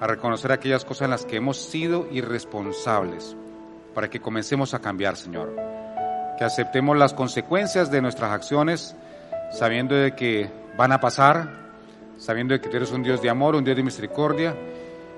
a 0.00 0.06
reconocer 0.06 0.52
aquellas 0.52 0.84
cosas 0.84 1.06
en 1.06 1.10
las 1.10 1.24
que 1.24 1.36
hemos 1.36 1.56
sido 1.56 2.08
irresponsables, 2.10 3.36
para 3.94 4.10
que 4.10 4.20
comencemos 4.20 4.74
a 4.74 4.80
cambiar, 4.80 5.16
Señor. 5.16 5.54
Que 6.36 6.44
aceptemos 6.44 6.96
las 6.96 7.14
consecuencias 7.14 7.90
de 7.90 8.02
nuestras 8.02 8.32
acciones, 8.32 8.96
sabiendo 9.52 9.94
de 9.94 10.16
que 10.16 10.63
van 10.76 10.92
a 10.92 11.00
pasar, 11.00 11.48
sabiendo 12.18 12.58
que 12.60 12.68
tú 12.68 12.76
eres 12.76 12.92
un 12.92 13.02
Dios 13.02 13.20
de 13.22 13.30
amor, 13.30 13.54
un 13.54 13.64
Dios 13.64 13.76
de 13.76 13.82
misericordia, 13.82 14.54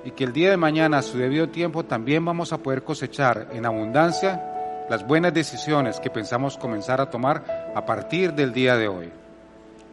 y 0.05 0.13
que 0.13 0.25
el 0.25 0.33
día 0.33 0.51
de 0.51 0.57
mañana, 0.57 0.99
a 0.99 1.03
su 1.03 1.19
debido 1.19 1.49
tiempo, 1.49 1.85
también 1.85 2.25
vamos 2.25 2.53
a 2.53 2.59
poder 2.59 2.83
cosechar 2.83 3.49
en 3.53 3.67
abundancia 3.67 4.41
las 4.89 5.07
buenas 5.07 5.35
decisiones 5.35 5.99
que 5.99 6.11
pensamos 6.11 6.57
comenzar 6.57 7.01
a 7.01 7.11
tomar 7.11 7.73
a 7.75 7.85
partir 7.85 8.33
del 8.33 8.53
día 8.53 8.77
de 8.77 8.89
hoy. 8.89 9.11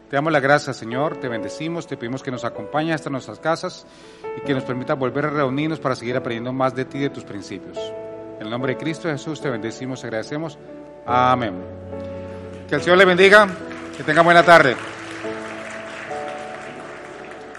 Te 0.08 0.16
damos 0.16 0.32
la 0.32 0.38
gracias, 0.38 0.76
Señor, 0.76 1.16
te 1.16 1.28
bendecimos, 1.28 1.86
te 1.86 1.96
pedimos 1.96 2.22
que 2.22 2.30
nos 2.30 2.44
acompañes 2.44 2.94
hasta 2.94 3.10
nuestras 3.10 3.40
casas 3.40 3.86
y 4.36 4.42
que 4.42 4.54
nos 4.54 4.62
permita 4.62 4.94
volver 4.94 5.26
a 5.26 5.30
reunirnos 5.30 5.80
para 5.80 5.96
seguir 5.96 6.16
aprendiendo 6.16 6.52
más 6.52 6.74
de 6.74 6.84
ti 6.84 6.98
y 6.98 7.02
de 7.02 7.10
tus 7.10 7.24
principios. 7.24 7.78
En 8.38 8.42
el 8.42 8.50
nombre 8.50 8.74
de 8.74 8.78
Cristo 8.78 9.08
Jesús 9.08 9.40
te 9.40 9.50
bendecimos 9.50 10.04
agradecemos. 10.04 10.58
Amén. 11.06 11.54
Que 12.68 12.76
el 12.76 12.82
Señor 12.82 12.98
le 12.98 13.04
bendiga, 13.04 13.48
que 13.96 14.04
tenga 14.04 14.22
buena 14.22 14.42
tarde. 14.42 14.76